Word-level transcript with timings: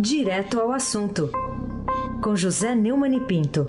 Direto 0.00 0.60
ao 0.60 0.70
assunto, 0.70 1.28
com 2.22 2.36
José 2.36 2.72
Neumann 2.72 3.16
e 3.16 3.20
Pinto. 3.20 3.66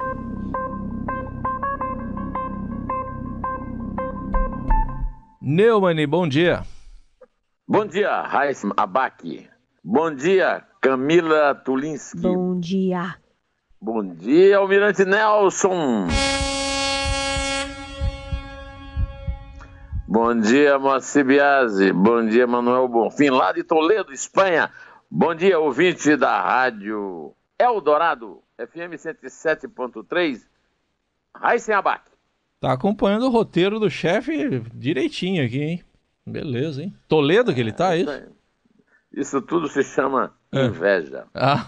Neumann, 5.41 6.07
bom 6.07 6.27
dia. 6.27 6.61
Bom 7.67 7.83
dia, 7.83 8.21
Raíssa 8.21 8.69
Abac. 8.77 9.49
Bom 9.83 10.13
dia, 10.13 10.63
Camila 10.79 11.55
Tulinski. 11.55 12.21
Bom 12.21 12.59
dia. 12.59 13.15
Bom 13.81 14.13
dia, 14.13 14.59
Almirante 14.59 15.05
Nelson. 15.05 16.09
Bom 20.07 20.39
dia, 20.39 20.77
Moacir 20.77 21.23
Biasi. 21.23 21.91
Bom 21.91 22.25
dia, 22.25 22.45
Manuel 22.45 22.87
Bonfim, 22.87 23.29
lá 23.29 23.51
de 23.51 23.63
Toledo, 23.63 24.11
Espanha. 24.11 24.71
Bom 25.11 25.33
dia, 25.33 25.57
ouvinte 25.57 26.15
da 26.15 26.39
rádio 26.39 27.33
Eldorado, 27.57 28.43
FM 28.59 28.93
107.3, 28.93 30.45
Raíssen 31.35 31.73
Abac. 31.73 32.03
Tá 32.59 32.73
acompanhando 32.73 33.25
o 33.25 33.31
roteiro 33.31 33.79
do 33.79 33.89
chefe 33.89 34.59
direitinho 34.71 35.43
aqui, 35.43 35.63
hein? 35.63 35.83
Beleza, 36.23 36.83
hein? 36.83 36.95
Toledo 37.07 37.51
que 37.55 37.59
ele 37.59 37.71
tá, 37.71 37.95
é 37.95 38.01
isso? 38.01 38.21
Isso 39.11 39.41
tudo 39.41 39.67
se 39.67 39.83
chama 39.83 40.31
é. 40.51 40.65
inveja. 40.65 41.25
Ah. 41.33 41.65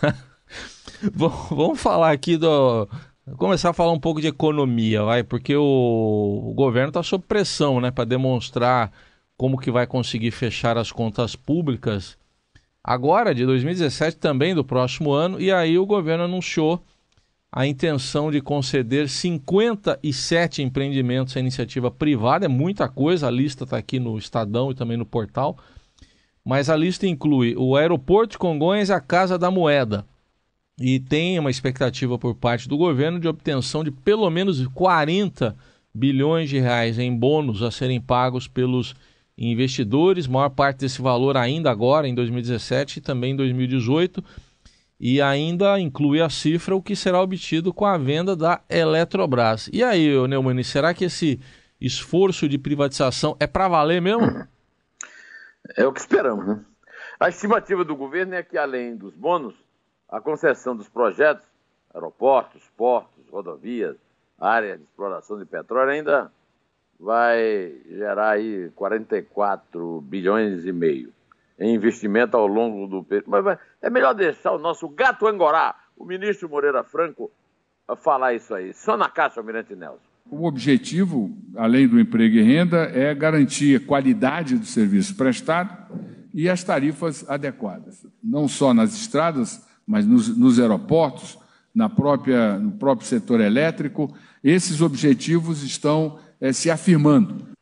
Vamos 1.12 1.82
falar 1.82 2.12
aqui 2.12 2.38
do 2.38 2.88
começar 3.36 3.70
a 3.70 3.74
falar 3.74 3.92
um 3.92 4.00
pouco 4.00 4.22
de 4.22 4.28
economia, 4.28 5.02
vai, 5.02 5.22
porque 5.22 5.54
o, 5.54 5.62
o 6.50 6.54
governo 6.54 6.88
está 6.88 7.02
sob 7.02 7.26
pressão, 7.28 7.78
né, 7.78 7.90
para 7.90 8.06
demonstrar 8.06 8.90
como 9.36 9.58
que 9.58 9.70
vai 9.70 9.86
conseguir 9.86 10.30
fechar 10.30 10.78
as 10.78 10.90
contas 10.90 11.36
públicas 11.36 12.16
agora 12.82 13.34
de 13.34 13.46
2017 13.46 14.16
também 14.16 14.54
do 14.54 14.64
próximo 14.64 15.12
ano 15.12 15.40
e 15.40 15.52
aí 15.52 15.78
o 15.78 15.86
governo 15.86 16.24
anunciou 16.24 16.82
a 17.54 17.66
intenção 17.66 18.30
de 18.30 18.40
conceder 18.40 19.10
57 19.10 20.62
empreendimentos 20.62 21.36
à 21.36 21.40
iniciativa 21.40 21.90
privada, 21.90 22.46
é 22.46 22.48
muita 22.48 22.88
coisa, 22.88 23.28
a 23.28 23.30
lista 23.30 23.64
está 23.64 23.76
aqui 23.76 24.00
no 24.00 24.16
Estadão 24.16 24.70
e 24.70 24.74
também 24.74 24.96
no 24.96 25.04
portal, 25.04 25.58
mas 26.42 26.70
a 26.70 26.76
lista 26.76 27.06
inclui 27.06 27.54
o 27.54 27.76
Aeroporto 27.76 28.32
de 28.32 28.38
Congonhas 28.38 28.88
e 28.88 28.92
a 28.94 29.00
Casa 29.00 29.38
da 29.38 29.50
Moeda. 29.50 30.06
E 30.80 30.98
tem 30.98 31.38
uma 31.38 31.50
expectativa 31.50 32.18
por 32.18 32.34
parte 32.34 32.66
do 32.66 32.78
governo 32.78 33.20
de 33.20 33.28
obtenção 33.28 33.84
de 33.84 33.90
pelo 33.90 34.28
menos 34.30 34.66
40 34.68 35.54
bilhões 35.94 36.48
de 36.48 36.58
reais 36.58 36.98
em 36.98 37.14
bônus 37.14 37.62
a 37.62 37.70
serem 37.70 38.00
pagos 38.00 38.48
pelos 38.48 38.94
investidores, 39.50 40.26
maior 40.26 40.50
parte 40.50 40.80
desse 40.80 41.02
valor 41.02 41.36
ainda 41.36 41.70
agora 41.70 42.06
em 42.06 42.14
2017 42.14 42.98
e 42.98 43.02
também 43.02 43.32
em 43.32 43.36
2018, 43.36 44.22
e 45.00 45.20
ainda 45.20 45.80
inclui 45.80 46.20
a 46.20 46.30
cifra 46.30 46.76
o 46.76 46.82
que 46.82 46.94
será 46.94 47.20
obtido 47.20 47.72
com 47.72 47.84
a 47.84 47.98
venda 47.98 48.36
da 48.36 48.60
Eletrobras. 48.70 49.68
E 49.72 49.82
aí, 49.82 50.08
Neumani, 50.28 50.62
será 50.62 50.94
que 50.94 51.06
esse 51.06 51.40
esforço 51.80 52.48
de 52.48 52.56
privatização 52.56 53.36
é 53.40 53.46
para 53.46 53.66
valer 53.66 54.00
mesmo? 54.00 54.46
É 55.76 55.84
o 55.84 55.92
que 55.92 56.00
esperamos, 56.00 56.46
né? 56.46 56.60
A 57.18 57.28
estimativa 57.28 57.84
do 57.84 57.96
governo 57.96 58.34
é 58.34 58.42
que, 58.42 58.56
além 58.58 58.96
dos 58.96 59.14
bônus, 59.14 59.54
a 60.08 60.20
concessão 60.20 60.76
dos 60.76 60.88
projetos, 60.88 61.44
aeroportos, 61.94 62.62
portos, 62.76 63.28
rodovias, 63.30 63.96
área 64.38 64.76
de 64.76 64.84
exploração 64.84 65.38
de 65.38 65.44
petróleo, 65.44 65.90
ainda 65.90 66.30
vai 67.02 67.74
gerar 67.90 68.30
aí 68.30 68.70
44 68.76 70.00
bilhões 70.02 70.64
e 70.64 70.72
meio 70.72 71.12
em 71.58 71.74
investimento 71.74 72.36
ao 72.36 72.46
longo 72.46 72.86
do 72.86 73.02
período. 73.02 73.28
Mas 73.28 73.58
é 73.82 73.90
melhor 73.90 74.14
deixar 74.14 74.52
o 74.52 74.58
nosso 74.58 74.88
gato 74.88 75.26
angorá, 75.26 75.74
o 75.96 76.04
ministro 76.04 76.48
Moreira 76.48 76.84
Franco, 76.84 77.30
falar 77.96 78.34
isso 78.34 78.54
aí. 78.54 78.72
Só 78.72 78.96
na 78.96 79.08
caixa, 79.08 79.40
Almirante 79.40 79.74
Nelson. 79.74 79.98
O 80.30 80.46
objetivo, 80.46 81.36
além 81.56 81.88
do 81.88 81.98
emprego 81.98 82.36
e 82.36 82.42
renda, 82.42 82.90
é 82.94 83.12
garantir 83.12 83.82
a 83.82 83.86
qualidade 83.86 84.56
do 84.56 84.64
serviço 84.64 85.16
prestado 85.16 85.76
e 86.32 86.48
as 86.48 86.62
tarifas 86.62 87.28
adequadas, 87.28 88.06
não 88.22 88.46
só 88.46 88.72
nas 88.72 88.94
estradas, 88.94 89.66
mas 89.86 90.06
nos, 90.06 90.36
nos 90.36 90.60
aeroportos, 90.60 91.36
na 91.74 91.88
própria, 91.88 92.58
no 92.58 92.72
próprio 92.72 93.06
setor 93.06 93.40
elétrico. 93.40 94.14
Esses 94.42 94.80
objetivos 94.80 95.62
estão 95.62 96.18
é, 96.42 96.52
se 96.52 96.68
afirmando. 96.72 97.52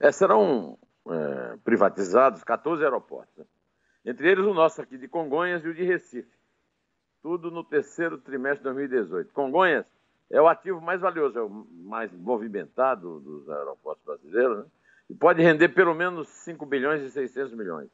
É, 0.00 0.10
serão 0.10 0.78
é, 1.06 1.58
privatizados 1.62 2.42
14 2.42 2.82
aeroportos, 2.82 3.36
né? 3.36 3.44
entre 4.06 4.30
eles 4.30 4.46
o 4.46 4.54
nosso 4.54 4.80
aqui 4.80 4.96
de 4.96 5.06
Congonhas 5.06 5.62
e 5.62 5.68
o 5.68 5.74
de 5.74 5.84
Recife. 5.84 6.32
Tudo 7.22 7.50
no 7.50 7.62
terceiro 7.62 8.16
trimestre 8.16 8.58
de 8.58 8.64
2018. 8.64 9.32
Congonhas 9.32 9.84
é 10.30 10.40
o 10.40 10.48
ativo 10.48 10.80
mais 10.80 11.02
valioso, 11.02 11.38
é 11.38 11.42
o 11.42 11.50
mais 11.50 12.10
movimentado 12.12 13.20
dos 13.20 13.48
aeroportos 13.50 14.04
brasileiros, 14.04 14.58
né? 14.58 14.64
e 15.10 15.14
pode 15.14 15.42
render 15.42 15.68
pelo 15.68 15.94
menos 15.94 16.28
5 16.28 16.64
bilhões 16.64 17.02
e 17.02 17.10
600 17.10 17.52
milhões. 17.54 17.90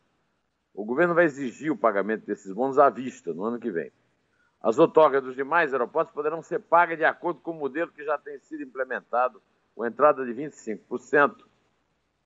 O 0.73 0.85
governo 0.85 1.13
vai 1.13 1.25
exigir 1.25 1.73
o 1.73 1.77
pagamento 1.77 2.25
desses 2.25 2.53
bônus 2.53 2.79
à 2.79 2.89
vista 2.89 3.35
no 3.35 3.45
ano 3.45 3.59
que 3.59 3.71
vem. 3.71 3.91
As 4.63 4.79
outorgas 4.79 5.23
dos 5.23 5.35
demais 5.35 5.73
aeroportos 5.73 6.13
poderão 6.13 6.43
ser 6.43 6.61
pagas 6.61 6.99
de 6.99 7.05
acordo 7.05 7.41
com 7.41 7.53
o 7.53 7.55
modelo 7.55 7.91
que 7.91 8.05
já 8.05 8.19
tem 8.19 8.39
sido 8.41 8.63
implementado, 8.63 9.41
com 9.75 9.87
entrada 9.87 10.25
de 10.25 10.33
25% 10.33 11.37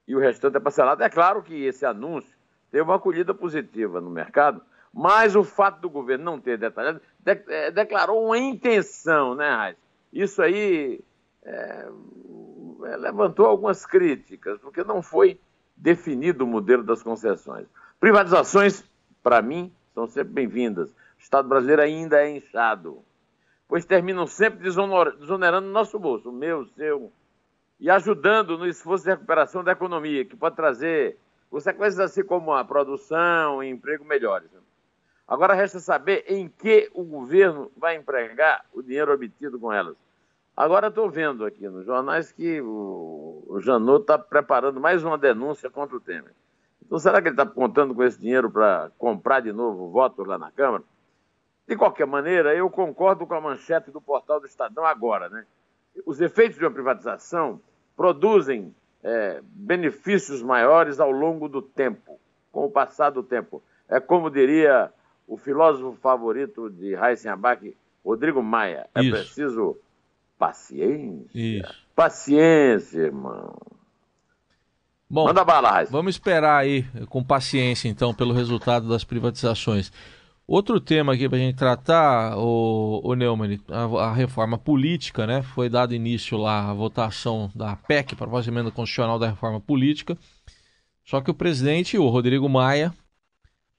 e 0.06 0.14
o 0.14 0.18
restante 0.18 0.56
é 0.56 0.60
parcelado. 0.60 1.02
É 1.02 1.08
claro 1.08 1.42
que 1.42 1.64
esse 1.64 1.86
anúncio 1.86 2.36
teve 2.70 2.82
uma 2.82 2.96
acolhida 2.96 3.32
positiva 3.32 4.00
no 4.00 4.10
mercado, 4.10 4.60
mas 4.92 5.34
o 5.34 5.44
fato 5.44 5.80
do 5.80 5.90
governo 5.90 6.24
não 6.24 6.40
ter 6.40 6.58
detalhado, 6.58 7.00
de, 7.18 7.42
é, 7.48 7.70
declarou 7.70 8.26
uma 8.26 8.38
intenção, 8.38 9.34
né, 9.34 9.48
Raiz? 9.50 9.76
Isso 10.12 10.40
aí 10.40 11.00
é, 11.42 11.88
é, 12.84 12.96
levantou 12.96 13.46
algumas 13.46 13.84
críticas, 13.84 14.60
porque 14.60 14.84
não 14.84 15.02
foi 15.02 15.40
definido 15.76 16.44
o 16.44 16.46
modelo 16.46 16.84
das 16.84 17.02
concessões. 17.02 17.66
Privatizações, 17.98 18.84
para 19.22 19.42
mim, 19.42 19.72
são 19.92 20.06
sempre 20.06 20.32
bem-vindas. 20.32 20.94
Estado 21.24 21.48
brasileiro 21.48 21.80
ainda 21.80 22.22
é 22.22 22.36
inchado, 22.36 23.02
pois 23.66 23.86
terminam 23.86 24.26
sempre 24.26 24.58
desonerando 24.58 25.66
nosso 25.68 25.98
bolso, 25.98 26.28
o 26.28 26.32
meu, 26.32 26.60
o 26.60 26.66
seu, 26.66 27.10
e 27.80 27.88
ajudando 27.88 28.58
no 28.58 28.66
esforço 28.66 29.04
de 29.04 29.10
recuperação 29.10 29.64
da 29.64 29.72
economia, 29.72 30.26
que 30.26 30.36
pode 30.36 30.54
trazer 30.54 31.16
consequências 31.50 31.98
assim 31.98 32.22
como 32.22 32.52
a 32.52 32.62
produção 32.62 33.62
e 33.62 33.70
emprego 33.70 34.04
melhores. 34.04 34.50
Agora 35.26 35.54
resta 35.54 35.80
saber 35.80 36.24
em 36.28 36.46
que 36.46 36.90
o 36.92 37.02
governo 37.02 37.72
vai 37.74 37.96
empregar 37.96 38.62
o 38.70 38.82
dinheiro 38.82 39.10
obtido 39.10 39.58
com 39.58 39.72
elas. 39.72 39.96
Agora 40.54 40.88
estou 40.88 41.08
vendo 41.08 41.46
aqui 41.46 41.66
nos 41.66 41.86
jornais 41.86 42.30
que 42.32 42.60
o, 42.60 43.42
o 43.46 43.60
Janot 43.62 44.02
está 44.02 44.18
preparando 44.18 44.78
mais 44.78 45.02
uma 45.02 45.16
denúncia 45.16 45.70
contra 45.70 45.96
o 45.96 46.00
Temer. 46.00 46.34
Então 46.84 46.98
será 46.98 47.22
que 47.22 47.28
ele 47.28 47.34
está 47.34 47.46
contando 47.46 47.94
com 47.94 48.04
esse 48.04 48.20
dinheiro 48.20 48.50
para 48.50 48.90
comprar 48.98 49.40
de 49.40 49.54
novo 49.54 49.88
votos 49.88 50.26
lá 50.26 50.36
na 50.36 50.50
Câmara? 50.50 50.84
De 51.66 51.76
qualquer 51.76 52.06
maneira, 52.06 52.54
eu 52.54 52.68
concordo 52.70 53.26
com 53.26 53.34
a 53.34 53.40
manchete 53.40 53.90
do 53.90 54.00
portal 54.00 54.38
do 54.38 54.46
Estadão 54.46 54.84
agora, 54.84 55.28
né? 55.28 55.46
os 56.04 56.20
efeitos 56.20 56.58
de 56.58 56.64
uma 56.64 56.70
privatização 56.70 57.60
produzem 57.96 58.74
é, 59.02 59.40
benefícios 59.44 60.42
maiores 60.42 60.98
ao 60.98 61.10
longo 61.10 61.48
do 61.48 61.62
tempo, 61.62 62.18
com 62.50 62.64
o 62.64 62.70
passar 62.70 63.10
do 63.10 63.22
tempo. 63.22 63.62
É 63.88 64.00
como 64.00 64.30
diria 64.30 64.90
o 65.26 65.36
filósofo 65.36 65.98
favorito 66.00 66.70
de 66.70 66.94
Abac, 66.96 67.76
Rodrigo 68.04 68.42
Maia. 68.42 68.88
É 68.94 69.02
Isso. 69.02 69.10
preciso 69.10 69.76
paciência. 70.38 71.30
Isso. 71.34 71.84
Paciência, 71.94 73.00
irmão. 73.00 73.54
Bom, 75.08 75.26
Manda 75.26 75.44
bala. 75.44 75.84
Vamos 75.84 76.16
esperar 76.16 76.58
aí 76.58 76.82
com 77.08 77.22
paciência, 77.22 77.88
então, 77.88 78.12
pelo 78.12 78.32
resultado 78.32 78.88
das 78.88 79.04
privatizações. 79.04 79.92
Outro 80.46 80.78
tema 80.78 81.14
aqui 81.14 81.26
para 81.26 81.38
a 81.38 81.40
gente 81.40 81.56
tratar, 81.56 82.36
o, 82.36 83.00
o 83.02 83.14
Neumann, 83.14 83.58
a, 83.66 84.08
a, 84.08 84.12
reforma 84.12 84.58
política, 84.58 85.26
né? 85.26 85.42
Foi 85.42 85.70
dado 85.70 85.94
início 85.94 86.36
lá 86.36 86.70
a 86.70 86.74
votação 86.74 87.50
da 87.54 87.74
PEC, 87.76 88.14
para 88.14 88.30
a 88.30 88.44
emenda 88.46 88.70
constitucional 88.70 89.18
da 89.18 89.30
reforma 89.30 89.58
política. 89.58 90.18
Só 91.02 91.22
que 91.22 91.30
o 91.30 91.34
presidente, 91.34 91.96
o 91.96 92.08
Rodrigo 92.10 92.46
Maia, 92.46 92.92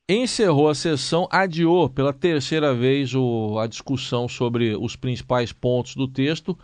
encerrou 0.09 0.67
a 0.67 0.73
sessão, 0.73 1.27
adiou 1.31 1.87
pela 1.87 2.11
terceira 2.11 2.73
vez 2.73 3.13
o, 3.13 3.59
a 3.59 3.67
discussão 3.67 4.27
sobre 4.27 4.75
os 4.75 4.95
principais 4.95 5.51
pontos 5.53 5.95
do 5.95 6.07
texto, 6.07 6.57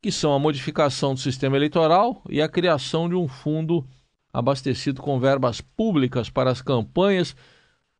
que 0.00 0.10
são 0.10 0.32
a 0.32 0.38
modificação 0.38 1.12
do 1.12 1.20
sistema 1.20 1.56
eleitoral 1.56 2.22
e 2.30 2.40
a 2.40 2.48
criação 2.48 3.10
de 3.10 3.14
um 3.14 3.28
fundo 3.28 3.86
abastecido 4.32 5.02
com 5.02 5.20
verbas 5.20 5.60
públicas 5.60 6.30
para 6.30 6.50
as 6.50 6.62
campanhas 6.62 7.36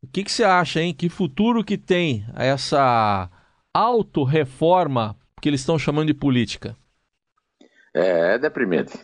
o 0.04 0.06
que, 0.12 0.24
que 0.24 0.30
você 0.30 0.44
acha, 0.44 0.80
hein? 0.80 0.94
Que 0.94 1.08
futuro 1.08 1.64
que 1.64 1.78
tem 1.78 2.24
essa 2.36 3.30
autorreforma 3.72 5.16
que 5.40 5.48
eles 5.48 5.60
estão 5.60 5.78
chamando 5.78 6.06
de 6.08 6.14
política? 6.14 6.76
É, 7.92 8.34
é 8.34 8.38
deprimente. 8.38 8.98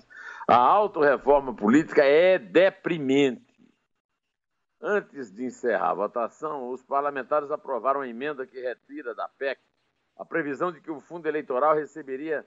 A 0.47 0.56
autorreforma 0.56 1.55
política 1.55 2.05
é 2.05 2.38
deprimente. 2.38 3.43
Antes 4.82 5.31
de 5.31 5.44
encerrar 5.44 5.91
a 5.91 5.94
votação, 5.94 6.70
os 6.70 6.82
parlamentares 6.82 7.50
aprovaram 7.50 8.00
a 8.00 8.08
emenda 8.08 8.47
que 8.47 8.61
retira 8.61 9.14
da 9.14 9.29
PEC 9.29 9.61
a 10.17 10.25
previsão 10.25 10.73
de 10.73 10.81
que 10.81 10.91
o 10.91 11.00
fundo 11.00 11.26
eleitoral 11.26 11.75
receberia 11.75 12.44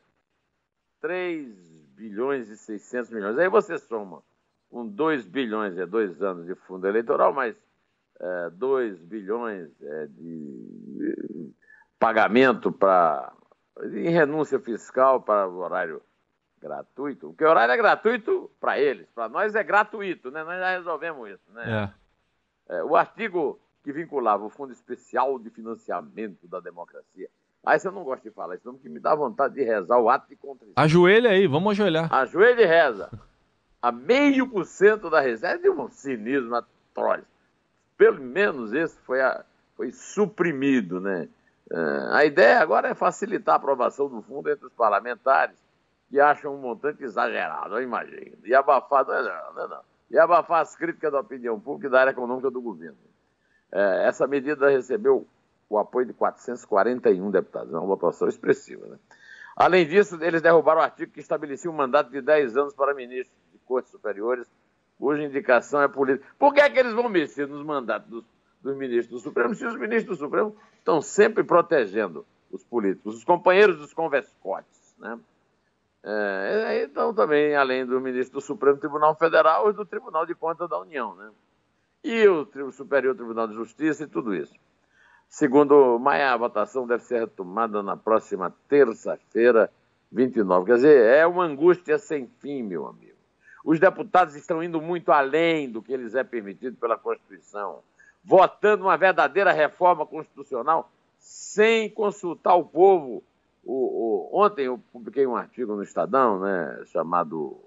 3 1.02 1.86
bilhões 1.96 2.50
e 2.50 2.58
600 2.58 3.12
milhões. 3.12 3.38
Aí 3.38 3.50
você 3.50 3.78
soma 3.78 4.22
com 4.70 4.88
2 4.88 5.28
bilhões, 5.28 5.78
é 5.78 5.86
dois 5.86 6.22
anos 6.22 6.46
de 6.46 6.56
fundo 6.56 6.88
eleitoral, 6.88 7.32
mas 7.32 7.63
é, 8.20 8.50
2 8.52 9.02
bilhões 9.04 9.70
é, 9.82 10.08
de 10.08 11.54
pagamento 12.00 12.72
para 12.72 13.34
em 13.94 14.10
renúncia 14.10 14.60
fiscal 14.60 15.22
para 15.22 15.48
o 15.48 15.58
horário 15.58 16.02
gratuito. 16.60 17.30
Porque 17.30 17.44
o 17.44 17.50
horário 17.50 17.74
é 17.74 17.78
gratuito 17.78 18.50
para 18.60 18.80
eles, 18.80 19.10
para 19.12 19.28
nós 19.28 19.56
é 19.56 19.64
gratuito, 19.64 20.32
né? 20.32 20.44
Nós 20.44 20.60
já 20.60 20.72
resolvemos 20.72 21.30
isso, 21.30 21.52
né? 21.52 21.94
É. 22.70 22.76
É, 22.76 22.84
o 22.84 22.96
artigo 22.96 23.60
que 23.84 23.92
vinculava 23.92 24.46
o 24.46 24.50
Fundo 24.50 24.72
Especial 24.72 25.38
de 25.38 25.50
Financiamento 25.50 26.48
da 26.48 26.60
Democracia. 26.62 27.28
Aí 27.66 27.80
você 27.80 27.90
não 27.92 28.04
gosta 28.04 28.28
de 28.28 28.34
falar 28.34 28.56
isso, 28.56 28.72
porque 28.72 28.90
me 28.90 29.00
dá 29.00 29.14
vontade 29.16 29.56
de 29.56 29.64
rezar 29.64 29.98
o 29.98 30.10
ato 30.10 30.28
de 30.30 30.36
contrição. 30.36 30.74
Ajoelha 30.76 31.30
aí, 31.30 31.48
vamos 31.48 31.72
ajoelhar. 31.72 32.14
Ajoelha 32.14 32.62
e 32.62 32.66
reza. 32.66 33.10
A 33.82 33.92
meio 33.92 34.48
por 34.50 34.66
cento 34.66 35.10
da 35.10 35.20
reserva 35.20 35.62
de 35.62 35.70
um 35.70 35.90
cinismo 35.90 36.56
atroz. 36.56 37.24
Pelo 38.04 38.20
menos 38.20 38.74
esse 38.74 39.00
foi, 39.04 39.22
a, 39.22 39.46
foi 39.78 39.90
suprimido, 39.94 41.00
né? 41.00 41.30
É, 41.72 41.78
a 42.12 42.26
ideia 42.26 42.60
agora 42.60 42.90
é 42.90 42.94
facilitar 42.94 43.54
a 43.54 43.56
aprovação 43.56 44.10
do 44.10 44.22
fundo 44.22 44.52
entre 44.52 44.66
os 44.66 44.74
parlamentares 44.74 45.56
que 46.10 46.20
acham 46.20 46.54
um 46.54 46.58
montante 46.58 47.02
exagerado, 47.02 47.78
eu 47.78 47.82
imagino. 47.82 48.36
E 48.44 48.54
abafar, 48.54 49.06
não, 49.08 49.54
não, 49.56 49.68
não, 49.70 49.82
e 50.12 50.20
abafar 50.20 50.60
as 50.60 50.76
críticas 50.76 51.14
da 51.14 51.22
opinião 51.22 51.58
pública 51.58 51.88
e 51.88 51.92
da 51.92 52.02
área 52.02 52.12
econômica 52.12 52.52
do 52.52 52.62
governo. 52.62 52.98
É, 53.72 54.06
essa 54.10 54.28
medida 54.28 54.70
recebeu 54.70 55.26
o 55.70 55.78
apoio 55.78 56.06
de 56.06 56.14
441 56.14 57.32
deputados, 57.32 57.74
é 57.74 57.78
uma 57.78 57.88
votação 57.88 58.28
expressiva. 58.28 58.86
Né? 58.86 58.98
Além 59.56 59.88
disso, 59.88 60.22
eles 60.22 60.42
derrubaram 60.42 60.82
o 60.82 60.84
artigo 60.84 61.14
que 61.14 61.22
estabelecia 61.22 61.72
um 61.72 61.74
mandato 61.74 62.12
de 62.12 62.22
10 62.22 62.58
anos 62.58 62.74
para 62.74 62.94
ministros 62.94 63.34
de 63.54 63.60
cortes 63.60 63.92
superiores, 63.92 64.46
cuja 65.04 65.22
indicação 65.22 65.82
é 65.82 65.88
política. 65.90 66.26
Por 66.40 66.54
que, 66.54 66.62
é 66.62 66.70
que 66.70 66.80
eles 66.80 66.94
vão 66.94 67.10
mexer 67.10 67.46
nos 67.46 67.62
mandatos 67.62 68.10
dos, 68.10 68.24
dos 68.62 68.78
ministros 68.78 69.10
do 69.10 69.20
Supremo 69.20 69.54
se 69.54 69.66
os 69.66 69.78
ministros 69.78 70.18
do 70.18 70.24
Supremo 70.24 70.56
estão 70.78 71.02
sempre 71.02 71.44
protegendo 71.44 72.26
os 72.50 72.64
políticos, 72.64 73.18
os 73.18 73.24
companheiros 73.26 73.78
dos 73.78 73.94
converscotes, 73.94 74.96
né? 74.98 75.20
É, 76.06 76.84
então, 76.86 77.14
também, 77.14 77.54
além 77.54 77.86
do 77.86 78.00
ministro 78.00 78.40
do 78.40 78.42
Supremo 78.42 78.78
Tribunal 78.78 79.14
Federal 79.16 79.70
e 79.70 79.74
do 79.74 79.86
Tribunal 79.86 80.26
de 80.26 80.36
Contas 80.36 80.70
da 80.70 80.80
União, 80.80 81.14
né? 81.16 81.30
E 82.02 82.26
o 82.26 82.72
Superior 82.72 83.14
Tribunal 83.14 83.50
de 83.50 83.56
Justiça 83.56 84.04
e 84.04 84.08
tudo 84.08 84.34
isso. 84.34 84.54
Segundo 85.28 86.00
Maia, 86.00 86.32
a 86.32 86.38
votação 86.38 86.88
deve 86.88 87.04
ser 87.04 87.20
retomada 87.20 87.84
na 87.84 87.98
próxima 87.98 88.56
terça-feira, 88.70 89.70
29. 90.10 90.66
Quer 90.66 90.76
dizer, 90.76 91.06
é 91.18 91.28
uma 91.28 91.44
angústia 91.44 91.98
sem 91.98 92.28
fim, 92.40 92.64
meu 92.64 92.88
amigo. 92.88 93.13
Os 93.64 93.80
deputados 93.80 94.36
estão 94.36 94.62
indo 94.62 94.82
muito 94.82 95.12
além 95.12 95.70
do 95.70 95.82
que 95.82 95.96
lhes 95.96 96.16
é 96.16 96.24
permitido 96.24 96.76
pela 96.78 96.98
Constituição, 96.98 97.80
votando 98.24 98.84
uma 98.84 98.98
verdadeira 98.98 99.52
reforma 99.52 100.06
constitucional 100.06 100.92
sem 101.20 101.90
consultar 101.90 102.56
o 102.56 102.66
povo 102.66 103.24
o, 103.64 104.30
o, 104.34 104.42
ontem 104.42 104.66
eu 104.66 104.78
publiquei 104.92 105.26
um 105.26 105.36
artigo 105.36 105.76
no 105.76 105.84
Estadão, 105.84 106.40
né, 106.40 106.84
chamado 106.88 107.58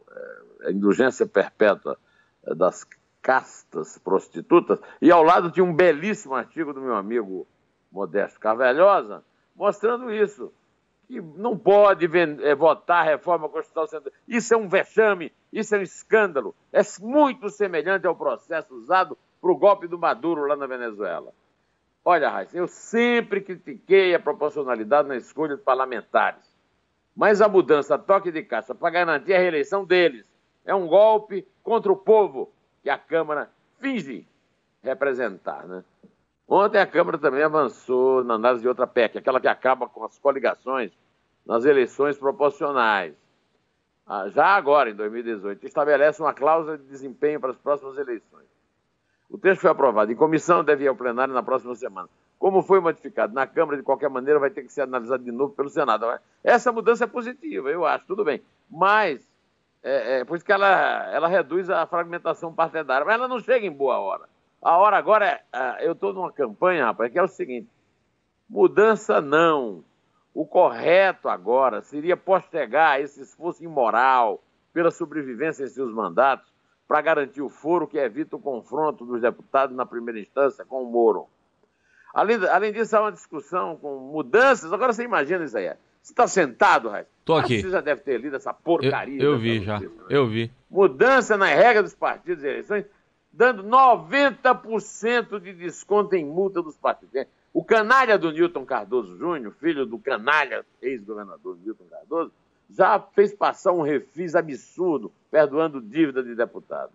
é, 0.63 0.71
Indulgência 0.71 1.27
Perpétua 1.27 1.99
é, 2.45 2.55
das 2.55 2.87
Castas 3.23 3.99
Prostitutas, 3.99 4.79
e 5.01 5.11
ao 5.11 5.23
lado 5.23 5.51
tinha 5.51 5.65
um 5.65 5.75
belíssimo 5.75 6.35
artigo 6.35 6.73
do 6.73 6.81
meu 6.81 6.95
amigo 6.95 7.47
Modesto 7.91 8.39
Carvalhosa, 8.39 9.25
mostrando 9.55 10.13
isso. 10.13 10.53
Que 11.06 11.20
não 11.20 11.56
pode 11.56 12.06
é, 12.06 12.55
votar 12.55 13.03
a 13.03 13.11
reforma 13.11 13.49
constitucional. 13.49 14.11
Isso 14.26 14.53
é 14.53 14.56
um 14.56 14.69
vexame, 14.69 15.32
isso 15.53 15.75
é 15.75 15.79
um 15.79 15.82
escândalo. 15.82 16.55
É 16.73 16.81
muito 17.00 17.49
semelhante 17.49 18.06
ao 18.06 18.17
processo 18.17 18.75
usado 18.75 19.17
para 19.41 19.50
o 19.50 19.56
golpe 19.56 19.87
do 19.87 19.99
Maduro 19.99 20.47
lá 20.47 20.56
na 20.56 20.67
Venezuela. 20.67 21.32
Olha, 22.05 22.31
Raíssa, 22.31 22.56
eu 22.56 22.69
sempre 22.69 23.41
critiquei 23.41 24.14
a 24.14 24.20
proporcionalidade 24.20 25.08
na 25.08 25.17
escolha 25.17 25.56
de 25.56 25.62
parlamentares. 25.62 26.56
Mas 27.17 27.41
a 27.41 27.49
mudança 27.49 27.99
toque 27.99 28.31
de 28.31 28.43
caixa 28.43 28.75
para 28.75 28.91
garantir 28.91 29.35
a 29.35 29.38
reeleição 29.38 29.85
deles 29.85 30.25
é 30.64 30.75
um 30.75 30.87
golpe 30.87 31.47
contra 31.62 31.91
o 31.91 31.97
povo 31.97 32.52
que 32.82 32.91
a 32.91 32.99
Câmara 32.99 33.50
finge 33.81 34.26
representar. 34.82 35.67
Né? 35.67 35.82
Ontem 36.49 36.79
a 36.79 36.87
Câmara 36.87 37.19
também 37.19 37.43
avançou 37.43 38.23
na 38.23 38.35
análise 38.35 38.63
de 38.63 38.69
outra 38.69 38.87
PEC, 38.87 39.19
aquela 39.19 39.41
que 39.41 39.49
acaba 39.49 39.89
com 39.89 40.05
as 40.05 40.17
coligações 40.19 40.93
nas 41.45 41.65
eleições 41.65 42.17
proporcionais. 42.17 43.15
Ah, 44.07 44.29
já 44.29 44.47
agora, 44.47 44.91
em 44.91 44.95
2018, 44.95 45.67
estabelece 45.67 46.23
uma 46.23 46.33
cláusula 46.33 46.79
de 46.79 46.85
desempenho 46.85 47.41
para 47.41 47.51
as 47.51 47.57
próximas 47.57 47.99
eleições. 47.99 48.47
O 49.29 49.37
texto 49.37 49.63
foi 49.63 49.71
aprovado 49.71 50.13
em 50.13 50.17
comissão, 50.17 50.63
deve 50.63 50.85
ir 50.85 50.89
ao 50.89 50.95
plenário 50.95 51.35
na 51.35 51.43
próxima 51.43 51.75
semana. 51.75 52.09
Como 52.39 52.63
foi 52.63 52.79
modificado 52.79 53.35
na 53.35 53.47
Câmara, 53.47 53.77
de 53.77 53.83
qualquer 53.83 54.09
maneira, 54.09 54.39
vai 54.39 54.51
ter 54.51 54.63
que 54.63 54.73
ser 54.73 54.83
analisado 54.83 55.25
de 55.25 55.33
novo 55.33 55.53
pelo 55.55 55.69
Senado. 55.69 56.07
Essa 56.45 56.71
mudança 56.71 57.05
é 57.05 57.07
positiva, 57.09 57.69
eu 57.71 57.85
acho, 57.85 58.07
tudo 58.07 58.25
bem. 58.25 58.41
Mas, 58.71 59.27
é, 59.83 60.21
é, 60.21 60.25
por 60.25 60.37
isso 60.37 60.47
que 60.47 60.53
ela, 60.53 61.11
ela 61.11 61.27
reduz 61.27 61.69
a 61.69 61.85
fragmentação 61.87 62.55
partidária, 62.55 63.05
mas 63.05 63.15
ela 63.15 63.27
não 63.27 63.41
chega 63.41 63.67
em 63.67 63.73
boa 63.73 63.99
hora. 63.99 64.29
A 64.67 64.79
hora 64.79 64.97
agora 64.97 65.27
é. 65.27 65.43
é 65.53 65.87
eu 65.87 65.93
estou 65.93 66.13
numa 66.13 66.33
campanha, 66.33 66.87
rapaz, 66.87 67.13
que 67.13 67.19
é 67.19 67.23
o 67.23 67.29
seguinte: 67.29 67.69
mudança 68.51 69.21
não. 69.21 69.85
O 70.35 70.45
correto 70.45 71.29
agora 71.29 71.81
seria 71.83 72.17
postergar 72.17 73.01
esse 73.01 73.23
esforço 73.23 73.63
imoral 73.63 74.43
pela 74.73 74.91
sobrevivência 74.91 75.63
em 75.63 75.69
seus 75.69 75.95
mandatos 75.95 76.53
para 76.87 77.01
garantir 77.01 77.41
o 77.41 77.49
foro 77.49 77.87
que 77.87 77.97
evita 77.97 78.35
o 78.35 78.41
confronto 78.41 79.07
dos 79.07 79.23
deputados 79.23 79.75
na 79.75 79.87
primeira 79.87 80.19
instância 80.19 80.65
com 80.65 80.83
o 80.83 80.91
Moro. 80.91 81.29
Além, 82.12 82.37
além 82.49 82.73
disso, 82.73 82.97
há 82.97 83.03
uma 83.03 83.12
discussão 83.12 83.77
com 83.77 83.99
mudanças. 84.12 84.73
Agora 84.73 84.93
você 84.93 85.05
imagina 85.05 85.45
isso 85.45 85.57
aí. 85.57 85.69
Você 86.03 86.12
está 86.12 86.27
sentado, 86.27 86.89
Raíssa? 86.89 87.11
Tô 87.25 87.35
aqui. 87.35 87.62
Você 87.62 87.71
já 87.71 87.81
deve 87.81 88.01
ter 88.01 88.21
lido 88.21 88.35
essa 88.35 88.53
porcaria. 88.53 89.23
Eu, 89.23 89.33
eu 89.33 89.39
vi 89.39 89.62
já. 89.62 89.79
Né? 89.79 89.89
Eu 90.11 90.27
vi. 90.27 90.51
Mudança 90.69 91.37
na 91.37 91.47
regra 91.47 91.83
dos 91.83 91.95
partidos 91.95 92.43
e 92.45 92.49
eleições, 92.49 92.85
dando 93.37 93.62
90% 93.62 95.38
de 95.38 95.52
desconto 95.52 96.16
em 96.16 96.25
multa 96.25 96.62
dos 96.62 96.76
partidos. 96.76 97.26
O 97.52 97.62
canalha 97.62 98.19
do 98.19 98.33
Newton 98.33 98.64
Cardoso 98.64 99.16
Júnior, 99.19 99.52
filho 99.61 99.85
do 99.85 99.99
canalha 99.99 100.64
ex-governador 100.81 101.59
Newton 101.62 101.85
Cardoso, 101.85 102.33
já 102.69 102.99
fez 102.99 103.35
passar 103.35 103.73
um 103.73 103.83
refis 103.83 104.35
absurdo, 104.35 105.12
perdoando 105.31 105.83
dívida 105.83 106.23
de 106.23 106.35
deputado. 106.35 106.93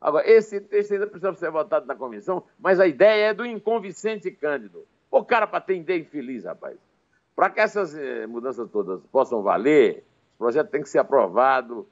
Agora, 0.00 0.28
esse 0.30 0.60
texto 0.60 0.92
ainda 0.92 1.06
precisa 1.08 1.34
ser 1.34 1.50
votado 1.50 1.86
na 1.86 1.96
comissão, 1.96 2.44
mas 2.58 2.78
a 2.78 2.86
ideia 2.86 3.30
é 3.30 3.34
do 3.34 3.44
inconvicente 3.44 4.30
Cândido. 4.30 4.86
O 5.10 5.24
cara 5.24 5.46
para 5.46 5.72
ideia 5.72 6.00
infeliz, 6.00 6.44
rapaz. 6.44 6.78
Para 7.34 7.50
que 7.50 7.60
essas 7.60 7.96
eh, 7.96 8.26
mudanças 8.26 8.70
todas 8.70 9.00
possam 9.06 9.42
valer, 9.42 10.04
o 10.36 10.38
projeto 10.38 10.70
tem 10.70 10.82
que 10.82 10.88
ser 10.88 10.98
aprovado 10.98 11.86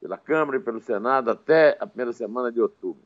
pela 0.00 0.16
Câmara 0.16 0.58
e 0.58 0.60
pelo 0.60 0.80
Senado 0.80 1.30
até 1.30 1.76
a 1.80 1.86
primeira 1.86 2.12
semana 2.12 2.52
de 2.52 2.60
outubro. 2.60 3.02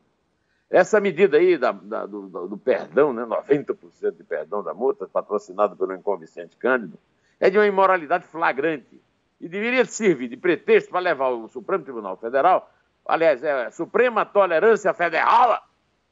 Essa 0.69 0.99
medida 0.99 1.37
aí 1.37 1.57
da, 1.57 1.71
da, 1.71 2.05
do, 2.05 2.47
do, 2.47 2.57
perdão, 2.57 3.11
né, 3.11 3.23
90% 3.23 4.15
de 4.15 4.23
perdão 4.23 4.63
da 4.63 4.73
multa, 4.73 5.07
patrocinado 5.07 5.75
pelo 5.75 5.95
inconvicente 5.95 6.55
Cândido, 6.57 6.97
é 7.39 7.49
de 7.49 7.57
uma 7.57 7.65
imoralidade 7.65 8.25
flagrante 8.25 9.01
e 9.41 9.47
deveria 9.47 9.85
servir 9.85 10.27
de 10.27 10.37
pretexto 10.37 10.91
para 10.91 10.99
levar 10.99 11.29
o 11.29 11.47
Supremo 11.47 11.83
Tribunal 11.83 12.17
Federal, 12.17 12.69
aliás, 13.05 13.43
é 13.43 13.65
a 13.65 13.71
Suprema 13.71 14.25
Tolerância 14.25 14.93
Federal, 14.93 15.63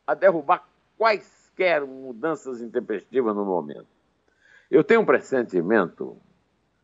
a 0.07 0.13
derrubar 0.15 0.67
quaisquer 0.97 1.85
mudanças 1.85 2.61
intempestivas 2.61 3.35
no 3.35 3.45
momento. 3.45 3.87
Eu 4.71 4.83
tenho 4.83 5.01
um 5.01 5.05
pressentimento, 5.05 6.17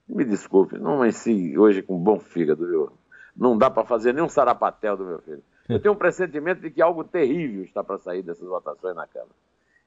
me 0.07 0.23
desculpe, 0.23 0.77
não 0.77 0.95
amanheci 0.95 1.57
hoje 1.57 1.81
com 1.81 1.97
bom 1.97 2.19
fígado, 2.19 2.67
viu? 2.67 2.91
Não 3.35 3.57
dá 3.57 3.69
para 3.69 3.85
fazer 3.85 4.13
nem 4.13 4.23
um 4.23 4.29
sarapatel 4.29 4.95
do 4.95 5.05
meu 5.05 5.19
filho. 5.19 5.43
Eu 5.69 5.79
tenho 5.79 5.93
um 5.93 5.97
pressentimento 5.97 6.61
de 6.61 6.69
que 6.69 6.81
algo 6.81 7.03
terrível 7.03 7.63
está 7.63 7.83
para 7.83 7.97
sair 7.97 8.21
dessas 8.21 8.47
votações 8.47 8.95
na 8.95 9.07
Câmara. 9.07 9.31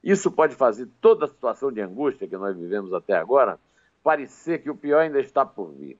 Isso 0.03 0.31
pode 0.31 0.55
fazer 0.55 0.87
toda 0.99 1.25
a 1.25 1.27
situação 1.27 1.71
de 1.71 1.81
angústia 1.81 2.27
que 2.27 2.37
nós 2.37 2.57
vivemos 2.57 2.93
até 2.93 3.15
agora 3.15 3.59
parecer 4.03 4.59
que 4.59 4.69
o 4.69 4.75
pior 4.75 5.01
ainda 5.01 5.19
está 5.19 5.45
por 5.45 5.71
vir. 5.73 5.97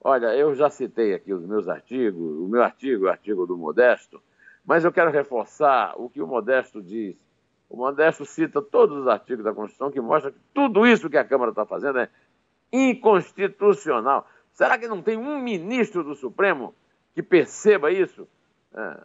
Olha, 0.00 0.36
eu 0.36 0.54
já 0.54 0.70
citei 0.70 1.14
aqui 1.14 1.32
os 1.32 1.44
meus 1.44 1.68
artigos, 1.68 2.38
o 2.38 2.46
meu 2.46 2.62
artigo, 2.62 3.06
o 3.06 3.08
artigo 3.08 3.46
do 3.46 3.56
Modesto, 3.56 4.22
mas 4.64 4.84
eu 4.84 4.92
quero 4.92 5.10
reforçar 5.10 5.94
o 5.96 6.08
que 6.08 6.22
o 6.22 6.26
Modesto 6.26 6.80
diz. 6.80 7.16
O 7.68 7.76
Modesto 7.76 8.24
cita 8.24 8.62
todos 8.62 8.98
os 8.98 9.08
artigos 9.08 9.44
da 9.44 9.52
Constituição 9.52 9.90
que 9.90 10.00
mostram 10.00 10.32
que 10.32 10.38
tudo 10.54 10.86
isso 10.86 11.10
que 11.10 11.16
a 11.16 11.24
Câmara 11.24 11.50
está 11.50 11.66
fazendo 11.66 11.98
é 11.98 12.08
inconstitucional. 12.72 14.28
Será 14.52 14.78
que 14.78 14.86
não 14.86 15.02
tem 15.02 15.16
um 15.16 15.40
ministro 15.40 16.04
do 16.04 16.14
Supremo 16.14 16.74
que 17.14 17.22
perceba 17.22 17.90
isso? 17.90 18.28
É. 18.76 18.96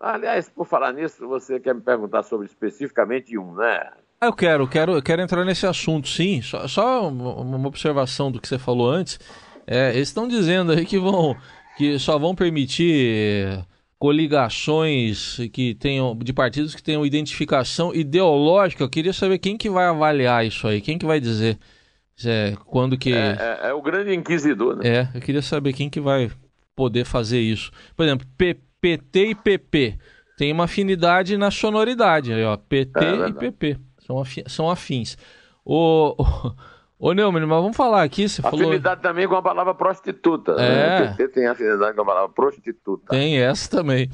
Aliás, 0.00 0.48
por 0.48 0.66
falar 0.66 0.92
nisso, 0.92 1.26
você 1.28 1.60
quer 1.60 1.74
me 1.74 1.80
perguntar 1.80 2.24
sobre 2.24 2.46
especificamente 2.46 3.38
um, 3.38 3.54
né? 3.54 3.88
Ah, 4.20 4.26
eu 4.26 4.32
quero, 4.32 4.68
quero, 4.68 4.92
eu 4.92 5.02
quero 5.02 5.22
entrar 5.22 5.44
nesse 5.44 5.66
assunto, 5.66 6.08
sim. 6.08 6.42
Só, 6.42 6.66
só 6.66 7.08
uma 7.08 7.68
observação 7.68 8.30
do 8.30 8.40
que 8.40 8.48
você 8.48 8.58
falou 8.58 8.90
antes. 8.90 9.18
É, 9.66 9.94
eles 9.94 10.08
estão 10.08 10.26
dizendo 10.26 10.72
aí 10.72 10.84
que 10.84 10.98
vão 10.98 11.36
que 11.76 11.98
só 11.98 12.18
vão 12.18 12.34
permitir 12.34 13.64
coligações 13.98 15.38
que 15.52 15.74
tenham 15.76 16.16
de 16.16 16.32
partidos 16.32 16.74
que 16.74 16.82
tenham 16.82 17.06
identificação 17.06 17.94
ideológica. 17.94 18.82
Eu 18.82 18.90
queria 18.90 19.12
saber 19.12 19.38
quem 19.38 19.56
que 19.56 19.70
vai 19.70 19.86
avaliar 19.86 20.44
isso 20.44 20.66
aí, 20.66 20.80
quem 20.80 20.98
que 20.98 21.06
vai 21.06 21.20
dizer 21.20 21.58
é, 22.24 22.54
quando 22.66 22.98
que 22.98 23.12
é, 23.12 23.36
é, 23.38 23.68
é, 23.68 23.72
o 23.72 23.80
grande 23.80 24.14
inquisidor, 24.14 24.76
né? 24.76 24.82
É, 24.88 25.08
eu 25.14 25.20
queria 25.20 25.42
saber 25.42 25.72
quem 25.72 25.88
que 25.88 26.00
vai 26.00 26.30
poder 26.74 27.04
fazer 27.04 27.40
isso. 27.40 27.70
Por 27.96 28.04
exemplo, 28.04 28.26
PT 28.82 29.26
e 29.26 29.34
PP 29.34 29.98
tem 30.36 30.52
uma 30.52 30.64
afinidade 30.64 31.38
na 31.38 31.50
sonoridade, 31.50 32.32
aí, 32.32 32.44
ó, 32.44 32.56
PT 32.56 33.04
é 33.04 33.28
e 33.28 33.32
PP 33.32 33.78
são, 34.04 34.20
afi 34.20 34.44
são 34.48 34.68
afins. 34.68 35.16
O, 35.64 36.16
o 36.98 37.08
Ô, 37.08 37.12
Neumann, 37.12 37.46
mas 37.46 37.62
vamos 37.62 37.76
falar 37.76 38.02
aqui, 38.02 38.28
você 38.28 38.40
afinidade 38.44 38.82
falou... 38.82 38.96
também 38.96 39.28
com 39.28 39.36
a 39.36 39.42
palavra 39.42 39.74
prostituta. 39.74 40.54
Né? 40.56 40.66
É. 40.66 41.00
Né? 41.00 41.04
O 41.04 41.16
PT 41.16 41.28
tem 41.28 41.46
afinidade 41.46 41.94
com 41.94 42.02
a 42.02 42.04
palavra 42.04 42.28
prostituta. 42.28 43.06
Tem 43.08 43.38
essa 43.38 43.70
também. 43.70 44.08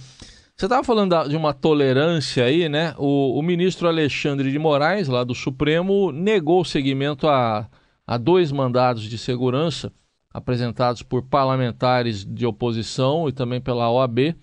Você 0.57 0.67
estava 0.67 0.83
falando 0.83 1.29
de 1.29 1.37
uma 1.37 1.55
tolerância 1.55 2.45
aí, 2.45 2.69
né? 2.69 2.95
O, 2.99 3.39
o, 3.39 3.43
ministro 3.43 3.87
Alexandre 3.87 4.51
de 4.51 4.59
Moraes, 4.59 5.07
lá 5.07 5.23
do 5.23 5.35
Supremo, 5.35 6.11
negou 6.11 6.63
o 6.63 6.65
seguimento 6.65 7.29
a, 7.29 7.69
a 8.07 8.19
dois 8.19 8.51
mandados 8.51 9.05
de 9.05 9.17
segurança 9.17 9.93
apresentados 10.33 11.03
por 11.03 11.23
parlamentares 11.23 12.25
de 12.25 12.47
oposição 12.47 13.29
e 13.29 13.33
também 13.33 13.61
pela 13.61 13.91
OAB, 13.91 14.35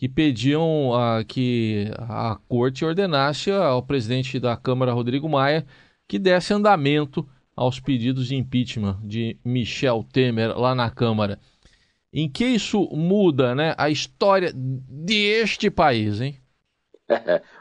que 0.00 0.08
pediam 0.08 0.92
uh, 0.92 1.22
que 1.28 1.92
a 1.98 2.34
corte 2.48 2.86
ordenasse 2.86 3.50
ao 3.50 3.82
presidente 3.82 4.40
da 4.40 4.56
Câmara, 4.56 4.94
Rodrigo 4.94 5.28
Maia, 5.28 5.66
que 6.08 6.18
desse 6.18 6.54
andamento 6.54 7.28
aos 7.54 7.78
pedidos 7.78 8.28
de 8.28 8.34
impeachment 8.34 8.98
de 9.04 9.38
Michel 9.44 10.02
Temer 10.10 10.58
lá 10.58 10.74
na 10.74 10.90
Câmara. 10.90 11.38
Em 12.10 12.30
que 12.30 12.46
isso 12.46 12.88
muda 12.90 13.54
né, 13.54 13.74
a 13.76 13.90
história 13.90 14.50
deste 14.54 15.70
país, 15.70 16.22
hein? 16.22 16.40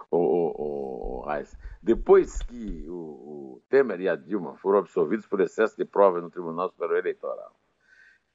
o, 0.09 0.17
o, 0.17 1.25
o, 1.25 1.43
depois 1.83 2.41
que 2.43 2.85
o, 2.87 2.93
o, 2.93 3.61
Temer 3.69 3.99
e 3.99 4.07
a 4.07 4.15
Dilma 4.15 4.55
foram 4.55 4.79
absolvidos 4.79 5.27
por 5.27 5.41
excesso 5.41 5.75
de 5.75 5.83
provas 5.83 6.23
no 6.23 6.31
Tribunal 6.31 6.69
Superior 6.69 6.99
Eleitoral, 6.99 7.53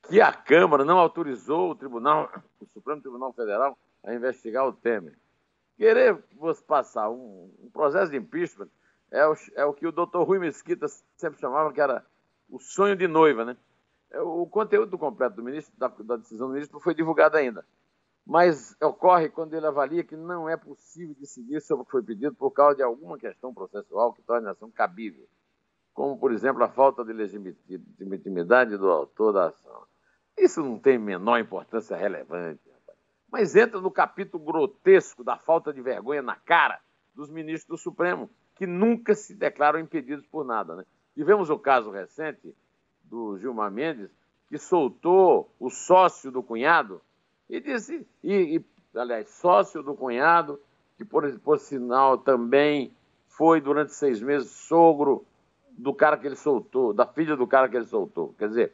que 0.06 0.20
a 0.20 0.30
Câmara 0.30 0.84
não 0.84 0.98
autorizou 0.98 1.70
o 1.70 1.74
Tribunal, 1.74 2.30
o 2.60 2.66
Supremo 2.66 3.00
Tribunal 3.00 3.32
Federal 3.32 3.78
a 4.04 4.14
investigar 4.14 4.66
o 4.66 4.72
Temer. 4.72 5.18
Querer 5.76 6.22
passar 6.66 7.10
um, 7.10 7.50
um 7.62 7.70
processo 7.70 8.10
de 8.10 8.16
impeachment 8.16 8.68
é 9.10 9.26
o, 9.26 9.34
é 9.56 9.64
o 9.64 9.72
que 9.72 9.86
o 9.86 9.92
doutor 9.92 10.24
Rui 10.24 10.38
Mesquita 10.38 10.86
sempre 11.16 11.40
chamava 11.40 11.72
que 11.72 11.80
era 11.80 12.04
o 12.48 12.58
sonho 12.60 12.94
de 12.94 13.08
noiva, 13.08 13.44
né? 13.44 13.56
É, 14.10 14.20
o 14.20 14.46
conteúdo 14.46 14.96
completo 14.96 15.36
do 15.36 15.42
ministro, 15.42 15.72
da, 15.76 15.88
da 15.88 16.16
decisão 16.16 16.48
do 16.48 16.54
ministro 16.54 16.76
não 16.76 16.82
foi 16.82 16.94
divulgado 16.94 17.36
ainda. 17.36 17.64
Mas 18.24 18.76
ocorre 18.80 19.28
quando 19.28 19.54
ele 19.54 19.66
avalia 19.66 20.04
que 20.04 20.16
não 20.16 20.48
é 20.48 20.56
possível 20.56 21.14
decidir 21.18 21.60
sobre 21.60 21.82
o 21.82 21.84
que 21.84 21.92
foi 21.92 22.02
pedido 22.02 22.34
por 22.34 22.50
causa 22.52 22.76
de 22.76 22.82
alguma 22.82 23.18
questão 23.18 23.52
processual 23.52 24.12
que 24.12 24.22
torne 24.22 24.48
a 24.48 24.52
ação 24.52 24.70
cabível, 24.70 25.26
como, 25.92 26.18
por 26.18 26.32
exemplo, 26.32 26.62
a 26.62 26.68
falta 26.68 27.04
de 27.04 27.12
legitimidade 27.12 28.76
do 28.78 28.90
autor 28.90 29.32
da 29.32 29.46
ação. 29.48 29.84
Isso 30.36 30.62
não 30.62 30.78
tem 30.78 30.98
menor 30.98 31.38
importância 31.38 31.96
relevante, 31.96 32.60
mas 33.34 33.56
entra 33.56 33.80
no 33.80 33.90
capítulo 33.90 34.44
grotesco 34.44 35.24
da 35.24 35.36
falta 35.36 35.72
de 35.72 35.82
vergonha 35.82 36.22
na 36.22 36.36
cara 36.36 36.78
dos 37.12 37.28
ministros 37.28 37.66
do 37.66 37.76
Supremo, 37.76 38.30
que 38.54 38.64
nunca 38.64 39.12
se 39.12 39.34
declaram 39.34 39.80
impedidos 39.80 40.24
por 40.24 40.44
nada. 40.44 40.76
Né? 40.76 40.84
Tivemos 41.16 41.50
o 41.50 41.58
caso 41.58 41.90
recente 41.90 42.54
do 43.02 43.36
Gilmar 43.36 43.72
Mendes, 43.72 44.08
que 44.48 44.56
soltou 44.56 45.52
o 45.58 45.68
sócio 45.68 46.30
do 46.30 46.44
cunhado 46.44 47.02
e 47.50 47.60
disse, 47.60 48.06
e, 48.22 48.56
e 48.56 48.64
aliás, 48.96 49.28
sócio 49.30 49.82
do 49.82 49.96
cunhado, 49.96 50.60
que 50.96 51.04
por, 51.04 51.28
por 51.40 51.58
sinal 51.58 52.16
também 52.16 52.92
foi 53.26 53.60
durante 53.60 53.94
seis 53.94 54.22
meses 54.22 54.48
sogro 54.48 55.26
do 55.72 55.92
cara 55.92 56.16
que 56.16 56.28
ele 56.28 56.36
soltou, 56.36 56.92
da 56.92 57.04
filha 57.04 57.34
do 57.34 57.48
cara 57.48 57.68
que 57.68 57.76
ele 57.76 57.86
soltou. 57.86 58.32
Quer 58.38 58.46
dizer, 58.46 58.72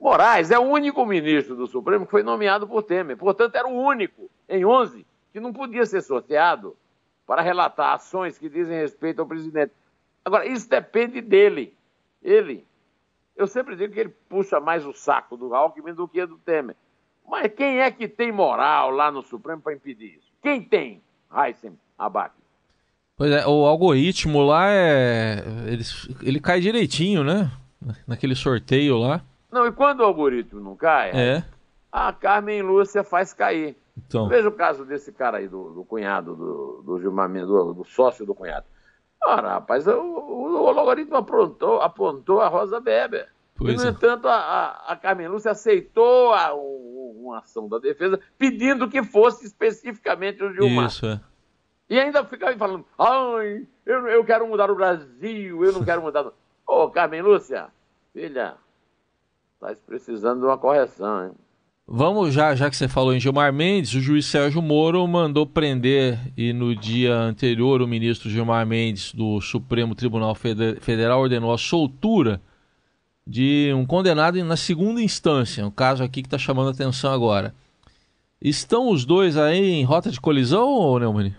Moraes 0.00 0.50
é 0.50 0.58
o 0.58 0.62
único 0.62 1.04
ministro 1.04 1.54
do 1.54 1.66
Supremo 1.66 2.06
que 2.06 2.10
foi 2.10 2.22
nomeado 2.22 2.66
por 2.66 2.82
Temer. 2.82 3.18
Portanto, 3.18 3.54
era 3.54 3.68
o 3.68 3.78
único, 3.78 4.30
em 4.48 4.64
11, 4.64 5.06
que 5.30 5.38
não 5.38 5.52
podia 5.52 5.84
ser 5.84 6.00
sorteado 6.00 6.74
para 7.26 7.42
relatar 7.42 7.94
ações 7.94 8.38
que 8.38 8.48
dizem 8.48 8.80
respeito 8.80 9.20
ao 9.20 9.28
presidente. 9.28 9.72
Agora, 10.24 10.46
isso 10.46 10.68
depende 10.68 11.20
dele. 11.20 11.74
Ele. 12.22 12.66
Eu 13.36 13.46
sempre 13.46 13.76
digo 13.76 13.92
que 13.92 14.00
ele 14.00 14.14
puxa 14.28 14.58
mais 14.58 14.86
o 14.86 14.92
saco 14.92 15.36
do 15.36 15.54
Alckmin 15.54 15.92
do 15.92 16.08
que 16.08 16.24
do 16.24 16.38
Temer. 16.38 16.76
Mas 17.28 17.52
quem 17.54 17.80
é 17.80 17.90
que 17.90 18.08
tem 18.08 18.32
moral 18.32 18.90
lá 18.90 19.10
no 19.12 19.22
Supremo 19.22 19.60
para 19.60 19.74
impedir 19.74 20.16
isso? 20.18 20.32
Quem 20.42 20.62
tem? 20.62 21.02
Heisen 21.32 21.78
Abac. 21.98 22.34
Pois 23.16 23.30
é, 23.30 23.46
o 23.46 23.66
algoritmo 23.66 24.42
lá 24.42 24.70
é. 24.70 25.44
Ele, 25.66 25.84
ele 26.22 26.40
cai 26.40 26.58
direitinho, 26.58 27.22
né? 27.22 27.50
Naquele 28.06 28.34
sorteio 28.34 28.96
lá. 28.96 29.22
Não, 29.50 29.66
e 29.66 29.72
quando 29.72 30.00
o 30.00 30.04
algoritmo 30.04 30.60
não 30.60 30.76
cai, 30.76 31.10
é. 31.10 31.44
a 31.90 32.12
Carmen 32.12 32.62
Lúcia 32.62 33.02
faz 33.02 33.32
cair. 33.32 33.76
Então. 33.96 34.28
Veja 34.28 34.48
o 34.48 34.52
caso 34.52 34.84
desse 34.84 35.12
cara 35.12 35.38
aí, 35.38 35.48
do, 35.48 35.72
do 35.72 35.84
cunhado, 35.84 36.34
do, 36.34 36.82
do 36.84 37.00
Gilmar 37.00 37.30
do, 37.30 37.74
do 37.74 37.84
sócio 37.84 38.24
do 38.24 38.34
cunhado. 38.34 38.66
Ora, 39.22 39.54
rapaz, 39.54 39.86
o, 39.86 39.92
o, 39.92 40.66
o 40.66 40.70
logaritmo 40.70 41.16
apontou, 41.16 41.80
apontou 41.80 42.40
a 42.40 42.48
Rosa 42.48 42.80
Weber. 42.80 43.28
Pois 43.54 43.74
e, 43.74 43.76
no 43.76 43.84
é. 43.84 43.88
entanto, 43.90 44.26
a, 44.26 44.34
a, 44.34 44.92
a, 44.92 44.96
Carmen 44.96 45.28
Lúcia 45.28 45.50
aceitou 45.50 46.32
a, 46.32 46.54
uma 46.54 47.40
ação 47.40 47.68
da 47.68 47.78
defesa 47.78 48.18
pedindo 48.38 48.88
que 48.88 49.02
fosse 49.02 49.44
especificamente 49.44 50.42
o 50.42 50.52
Gilmar. 50.52 50.86
Isso, 50.86 51.06
é. 51.06 51.20
E 51.90 51.98
ainda 51.98 52.24
ficava 52.24 52.56
falando, 52.56 52.86
ai, 52.98 53.66
eu, 53.84 54.06
eu 54.08 54.24
quero 54.24 54.46
mudar 54.46 54.70
o 54.70 54.76
Brasil, 54.76 55.64
eu 55.64 55.72
não 55.72 55.84
quero 55.84 56.00
mudar... 56.00 56.32
Ô, 56.66 56.88
Carmen 56.88 57.20
Lúcia, 57.20 57.66
filha, 58.12 58.54
está 59.60 59.74
precisando 59.86 60.40
de 60.40 60.46
uma 60.46 60.56
correção, 60.56 61.26
hein? 61.26 61.32
Vamos 61.92 62.32
já, 62.32 62.54
já 62.54 62.70
que 62.70 62.76
você 62.76 62.86
falou 62.86 63.12
em 63.12 63.18
Gilmar 63.18 63.52
Mendes, 63.52 63.92
o 63.94 64.00
juiz 64.00 64.24
Sérgio 64.24 64.62
Moro 64.62 65.04
mandou 65.08 65.44
prender 65.44 66.18
e 66.36 66.52
no 66.52 66.74
dia 66.74 67.16
anterior 67.16 67.82
o 67.82 67.88
ministro 67.88 68.30
Gilmar 68.30 68.64
Mendes 68.64 69.12
do 69.12 69.40
Supremo 69.40 69.94
Tribunal 69.96 70.36
Federal 70.36 71.20
ordenou 71.20 71.52
a 71.52 71.58
soltura 71.58 72.40
de 73.26 73.72
um 73.74 73.84
condenado 73.84 74.42
na 74.44 74.56
segunda 74.56 75.02
instância, 75.02 75.66
um 75.66 75.70
caso 75.70 76.04
aqui 76.04 76.22
que 76.22 76.28
está 76.28 76.38
chamando 76.38 76.68
a 76.68 76.72
atenção 76.72 77.12
agora. 77.12 77.52
Estão 78.40 78.88
os 78.88 79.04
dois 79.04 79.36
aí 79.36 79.72
em 79.72 79.84
rota 79.84 80.10
de 80.10 80.20
colisão, 80.20 80.68
ou 80.68 80.98
Neumann? 80.98 81.34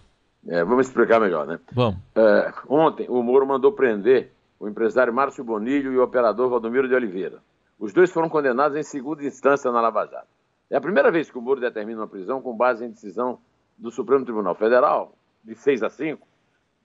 É, 0.47 0.63
vamos 0.65 0.87
explicar 0.87 1.19
melhor, 1.19 1.47
né? 1.47 1.59
Vamos. 1.71 1.97
É, 2.13 2.53
ontem 2.67 3.07
o 3.09 3.23
Moro 3.23 3.47
mandou 3.47 3.71
prender 3.71 4.31
o 4.59 4.67
empresário 4.67 5.13
Márcio 5.13 5.45
Bonilho 5.45 5.93
e 5.93 5.97
o 5.97 6.03
operador 6.03 6.49
Valdomiro 6.49 6.89
de 6.89 6.93
Oliveira. 6.93 7.39
Os 7.81 7.91
dois 7.91 8.11
foram 8.11 8.29
condenados 8.29 8.77
em 8.77 8.83
segunda 8.83 9.25
instância 9.25 9.71
na 9.71 9.81
Lava 9.81 10.05
Jato. 10.05 10.27
É 10.69 10.77
a 10.77 10.81
primeira 10.81 11.09
vez 11.09 11.31
que 11.31 11.37
o 11.39 11.41
Moro 11.41 11.59
determina 11.59 12.01
uma 12.01 12.07
prisão 12.07 12.39
com 12.39 12.55
base 12.55 12.85
em 12.85 12.91
decisão 12.91 13.39
do 13.75 13.89
Supremo 13.89 14.23
Tribunal 14.23 14.53
Federal, 14.53 15.15
de 15.43 15.55
6 15.55 15.81
a 15.81 15.89
5, 15.89 16.27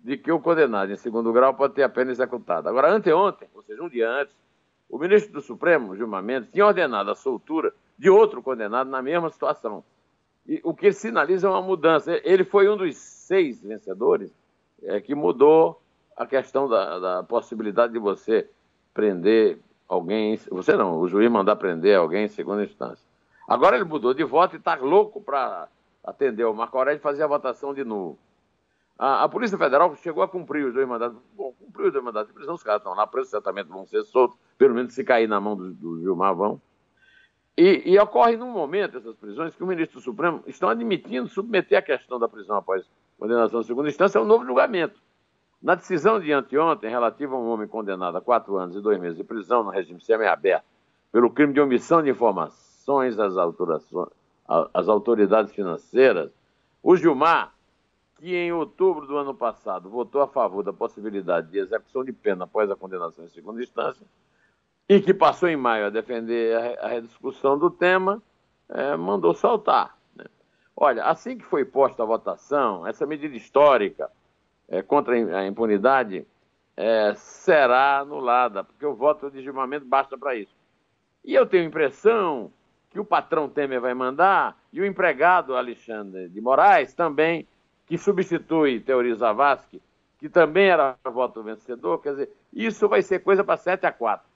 de 0.01 0.17
que 0.17 0.33
o 0.33 0.41
condenado 0.41 0.91
em 0.91 0.97
segundo 0.97 1.31
grau 1.35 1.53
pode 1.53 1.75
ter 1.75 1.83
a 1.83 1.89
pena 1.91 2.13
executada. 2.13 2.71
Agora, 2.71 2.91
anteontem, 2.91 3.47
ou 3.55 3.63
seja, 3.63 3.83
um 3.83 3.91
dia 3.91 4.09
antes, 4.09 4.35
o 4.89 4.99
ministro 4.99 5.35
do 5.35 5.43
Supremo, 5.43 5.95
Gilmar 5.95 6.23
Mendes, 6.23 6.51
tinha 6.51 6.65
ordenado 6.65 7.11
a 7.11 7.15
soltura 7.15 7.75
de 7.99 8.09
outro 8.09 8.43
condenado 8.43 8.89
na 8.89 9.03
mesma 9.03 9.29
situação. 9.29 9.85
E, 10.49 10.63
o 10.65 10.73
que 10.73 10.91
sinaliza 10.93 11.51
uma 11.51 11.61
mudança. 11.61 12.19
Ele 12.25 12.43
foi 12.43 12.71
um 12.71 12.77
dos 12.77 12.97
seis 12.97 13.63
vencedores 13.63 14.33
é, 14.83 14.99
que 14.99 15.15
mudou 15.15 15.79
a 16.17 16.25
questão 16.25 16.67
da, 16.67 16.99
da 16.99 17.23
possibilidade 17.23 17.93
de 17.93 17.99
você 17.99 18.49
prender 18.95 19.59
alguém. 19.89 20.37
Você 20.51 20.77
não, 20.77 20.99
o 20.99 21.09
juiz 21.09 21.31
mandar 21.31 21.57
prender 21.57 21.97
alguém 21.97 22.25
em 22.25 22.29
segunda 22.29 22.65
instância. 22.65 23.05
Agora 23.49 23.77
ele 23.77 23.85
mudou 23.85 24.13
de 24.13 24.25
voto 24.25 24.57
e 24.57 24.59
está 24.59 24.75
louco 24.75 25.21
para 25.21 25.69
atender 26.03 26.45
o 26.45 26.55
Marco 26.55 26.77
Aurélio 26.79 26.99
e 26.99 27.03
fazer 27.03 27.23
a 27.23 27.29
votação 27.29 27.73
de 27.73 27.85
novo. 27.85 28.19
A, 28.99 29.25
a, 29.25 29.29
Polícia 29.29 29.59
Federal 29.59 29.95
chegou 29.97 30.23
a 30.23 30.29
cumprir 30.29 30.65
os 30.65 30.75
dois 30.75 30.89
mandatos. 30.89 31.19
Bom, 31.35 31.53
cumpriu 31.59 31.89
os 31.89 31.93
dois 31.93 32.27
de 32.27 32.33
prisão, 32.33 32.55
os 32.55 32.63
caras 32.63 32.81
estão 32.81 32.95
lá 32.95 33.07
presos, 33.07 33.31
certamente 33.31 33.69
vão 33.69 33.87
ser 33.87 34.03
soltos, 34.05 34.39
pelo 34.57 34.75
menos 34.75 34.95
se 34.95 35.05
cair 35.05 35.29
na 35.29 35.39
mão 35.39 35.55
do, 35.55 35.73
do 35.75 36.01
Gilmar 36.01 36.35
vão. 36.35 36.61
E, 37.57 37.83
e, 37.87 37.99
ocorre 37.99 38.37
num 38.37 38.51
momento, 38.51 38.99
essas 38.99 39.17
prisões, 39.17 39.55
que 39.55 39.63
o 39.63 39.67
ministro 39.67 39.99
do 39.99 40.03
Supremo 40.03 40.43
estão 40.47 40.69
admitindo 40.69 41.29
submeter 41.29 41.79
a 41.79 41.83
questão 41.83 42.19
da 42.19 42.29
prisão 42.29 42.57
após 42.57 42.87
condenação 43.19 43.61
de 43.61 43.67
segunda 43.67 43.89
instância 43.89 44.19
a 44.19 44.23
um 44.23 44.27
novo 44.27 44.45
julgamento. 44.45 45.01
Na 45.67 45.75
decisão 45.75 46.21
de 46.21 46.33
anteontem, 46.33 46.89
relativa 46.89 47.35
a 47.35 47.39
um 47.41 47.49
homem 47.49 47.67
condenado 47.67 48.17
a 48.17 48.21
quatro 48.21 48.57
anos 48.57 48.77
e 48.77 48.81
dois 48.81 49.01
meses 49.01 49.17
de 49.17 49.25
prisão 49.25 49.65
no 49.65 49.71
regime 49.71 50.01
semiaberto 50.01 50.65
pelo 51.11 51.29
crime 51.29 51.53
de 51.53 51.61
omissão 51.61 52.01
de 52.01 52.09
informação, 52.09 53.01
às, 53.01 53.19
às 54.73 54.89
autoridades 54.89 55.53
financeiras, 55.53 56.31
O 56.81 56.97
Gilmar, 56.97 57.53
que 58.15 58.33
em 58.33 58.53
outubro 58.53 59.09
do 59.09 59.17
ano 59.17 59.35
passado 59.35 59.91
votou 59.91 60.23
a 60.23 60.29
favor 60.29 60.63
da 60.63 60.73
possibilidade 60.73 61.51
de 61.51 61.59
execução 61.59 62.05
de 62.05 62.13
pena 62.13 62.45
após 62.45 62.71
a 62.71 62.77
condenação 62.77 63.25
em 63.25 63.29
segunda 63.29 63.61
instância, 63.61 64.07
e 64.89 65.01
que 65.01 65.13
passou 65.13 65.49
em 65.49 65.57
maio 65.57 65.87
a 65.87 65.91
defender 65.91 66.79
a, 66.79 66.87
rediscussão 66.87 67.59
do 67.59 67.73
tema, 67.73 68.23
é, 68.69 68.97
mandou 68.97 69.35
soltar. 69.35 69.99
Né? 70.15 70.27
Olha, 70.77 71.07
assim 71.07 71.37
que 71.37 71.45
foi 71.45 71.65
posta 71.65 72.05
a 72.05 72.07
votação, 72.07 72.87
essa 72.87 73.05
medida 73.05 73.35
histórica 73.35 74.09
é, 74.69 74.83
contra 74.83 75.15
a 75.15 75.47
impunidade 75.47 76.27
é, 76.77 77.15
será 77.15 78.01
anulada, 78.01 78.63
porque 78.65 78.85
o 78.85 78.95
voto 78.95 79.31
de 79.31 79.39
desarmamento 79.39 79.87
basta 79.87 80.19
para 80.19 80.35
isso. 80.35 80.55
E 81.25 81.35
eu 81.35 81.47
tenho 81.47 81.65
a 81.65 81.67
impressão 81.67 82.53
que 82.91 83.01
o 83.01 83.05
patrão 83.05 83.49
Temer 83.49 83.81
vai 83.81 83.95
mandar 83.95 84.57
e 84.73 84.81
o 84.81 84.87
empregado 84.87 85.57
Alexandre 85.57 86.29
de 86.29 86.41
Moraes 86.41 86.95
também 86.95 87.47
que 87.87 87.97
substitui 87.97 88.81
Teori 88.81 89.15
Zavascki, 89.15 89.81
que 90.19 90.29
também 90.29 90.69
era 90.69 90.97
voto 91.05 91.43
vencedor, 91.43 92.01
quer 92.03 92.11
dizer, 92.11 92.33
isso 92.53 92.89
vai 92.89 93.03
ser 93.03 93.21
coisa 93.21 93.45
para 93.45 93.57
7 93.57 93.87
a 93.87 93.93
4. 93.93 94.27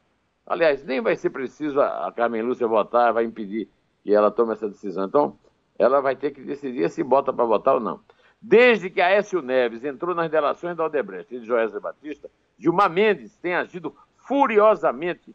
Aliás, 0.47 0.85
nem 0.85 1.01
vai 1.01 1.17
ser 1.17 1.31
preciso 1.31 1.81
a 1.81 2.13
Carmen 2.13 2.43
Lúcia 2.43 2.67
votar, 2.67 3.13
vai 3.13 3.25
impedir 3.25 3.69
que 4.03 4.13
ela 4.13 4.31
tome 4.31 4.53
essa 4.53 4.69
decisão. 4.69 5.05
Então, 5.05 5.39
ela 5.79 6.01
vai 6.01 6.17
ter 6.17 6.31
que 6.33 6.43
decidir 6.43 6.89
se 6.91 7.03
bota 7.03 7.33
para 7.33 7.45
votar 7.45 7.75
ou 7.75 7.81
não. 7.81 8.01
Desde 8.43 8.89
que 8.89 9.01
Aécio 9.01 9.43
Neves 9.43 9.85
entrou 9.85 10.15
nas 10.15 10.31
delações 10.31 10.77
da 10.77 10.85
Odebrecht 10.85 11.35
e 11.35 11.41
de 11.41 11.47
Joesley 11.47 11.81
Batista, 11.81 12.31
Gilmar 12.59 12.91
Mendes 12.91 13.37
tem 13.37 13.55
agido 13.55 13.95
furiosamente, 14.17 15.35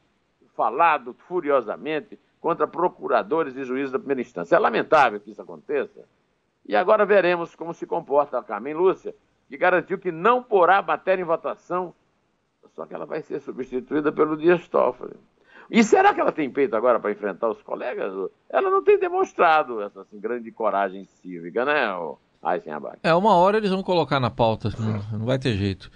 falado 0.56 1.14
furiosamente 1.28 2.18
contra 2.42 2.68
procuradores 2.68 3.56
e 3.56 3.64
juízes 3.64 3.92
da 3.92 4.00
primeira 4.00 4.22
instância. 4.22 4.56
É 4.56 4.60
lamentável 4.60 5.20
que 5.20 5.32
isso 5.32 5.42
aconteça, 5.42 6.06
e 6.66 6.76
agora 6.76 7.06
veremos 7.06 7.54
como 7.54 7.74
se 7.74 7.86
comporta 7.86 8.40
a 8.40 8.44
Carmen 8.44 8.74
Lúcia, 8.74 9.14
que 9.48 9.58
garantiu 9.58 10.00
que 10.00 10.12
não 10.12 10.42
porá 10.42 10.82
matéria 10.82 11.22
em 11.22 11.26
votação, 11.26 11.94
só 12.74 12.86
que 12.86 12.96
ela 12.96 13.06
vai 13.06 13.22
ser 13.22 13.40
substituída 13.40 14.12
pelo 14.12 14.36
Dias 14.36 14.68
Toffoli. 14.68 15.16
E 15.70 15.84
será 15.84 16.14
que 16.14 16.20
ela 16.20 16.32
tem 16.32 16.50
peito 16.50 16.76
agora 16.76 17.00
para 17.00 17.12
enfrentar 17.12 17.50
os 17.50 17.62
colegas? 17.62 18.14
Ela 18.50 18.70
não 18.70 18.84
tem 18.84 18.98
demonstrado 18.98 19.82
essa 19.82 20.02
assim, 20.02 20.20
grande 20.20 20.52
coragem 20.52 21.06
cívica, 21.06 21.66
né, 21.66 21.88
Eisenbach? 22.46 22.98
É, 23.04 23.14
uma 23.14 23.34
hora 23.36 23.58
eles 23.58 23.72
vão 23.72 23.84
colocar 23.84 24.20
na 24.20 24.30
pauta, 24.30 24.72
não, 25.12 25.26
vai 25.26 25.40
ter 25.40 25.56
jeito. 25.58 25.92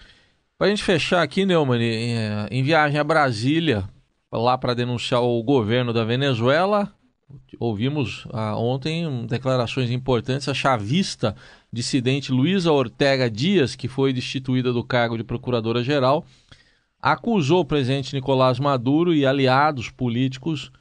Para 0.57 0.67
a 0.67 0.69
gente 0.69 0.83
fechar 0.83 1.21
aqui, 1.21 1.45
Neumann, 1.45 1.81
em, 1.81 2.15
em 2.51 2.63
viagem 2.63 2.99
a 2.99 3.03
Brasília, 3.03 3.87
lá 4.31 4.57
para 4.57 4.73
denunciar 4.73 5.21
o 5.21 5.41
governo 5.41 5.93
da 5.93 6.03
Venezuela, 6.03 6.93
Ouvimos 7.59 8.25
ah, 8.31 8.55
ontem 8.57 9.25
declarações 9.27 9.91
importantes. 9.91 10.47
A 10.47 10.53
chavista 10.53 11.35
dissidente 11.71 12.31
Luísa 12.31 12.71
Ortega 12.71 13.29
Dias, 13.29 13.75
que 13.75 13.87
foi 13.87 14.13
destituída 14.13 14.73
do 14.73 14.83
cargo 14.83 15.17
de 15.17 15.23
procuradora-geral, 15.23 16.25
acusou 17.01 17.61
o 17.61 17.65
presidente 17.65 18.15
Nicolás 18.15 18.59
Maduro 18.59 19.13
e 19.13 19.25
aliados 19.25 19.89
políticos, 19.89 20.71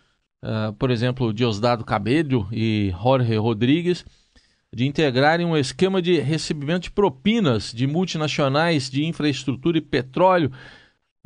uh, 0.43 0.73
por 0.75 0.91
exemplo, 0.91 1.33
Diosdado 1.33 1.85
Cabello 1.85 2.49
e 2.51 2.95
Jorge 3.03 3.37
Rodrigues, 3.37 4.05
de 4.75 4.87
integrarem 4.87 5.47
um 5.47 5.57
esquema 5.57 6.01
de 6.01 6.19
recebimento 6.21 6.83
de 6.83 6.91
propinas 6.91 7.73
de 7.73 7.87
multinacionais 7.87 8.91
de 8.91 9.05
infraestrutura 9.05 9.79
e 9.79 9.81
petróleo 9.81 10.51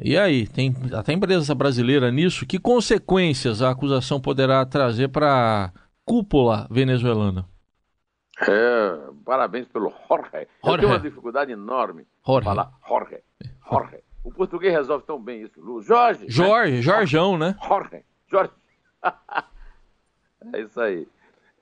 e 0.05 0.17
aí, 0.19 0.49
tem 0.49 0.75
até 0.93 1.13
empresa 1.13 1.55
brasileira 1.55 2.11
nisso? 2.11 2.45
Que 2.45 2.59
consequências 2.59 3.63
a 3.63 3.71
acusação 3.71 4.21
poderá 4.21 4.65
trazer 4.67 5.09
para 5.09 5.67
a 5.67 5.73
cúpula 6.05 6.67
venezuelana? 6.71 7.47
É, 8.41 8.99
parabéns 9.25 9.69
pelo 9.69 9.91
Jorge. 10.09 10.31
Jorge. 10.33 10.49
Eu 10.65 10.79
tenho 10.79 10.89
uma 10.89 10.99
dificuldade 10.99 11.53
enorme 11.53 12.05
Jorge. 12.27 12.45
falar 12.45 12.73
Jorge. 12.89 13.23
Jorge. 13.71 13.99
O 14.25 14.33
português 14.33 14.73
resolve 14.73 15.05
tão 15.07 15.23
bem 15.23 15.43
isso. 15.43 15.61
Jorge. 15.83 16.27
Jorge, 16.29 16.77
né? 16.77 16.83
Jorjão, 16.83 17.39
né? 17.39 17.57
Jorge. 17.65 18.05
Jorge. 18.29 18.53
é 20.53 20.61
isso 20.61 20.81
aí. 20.81 21.07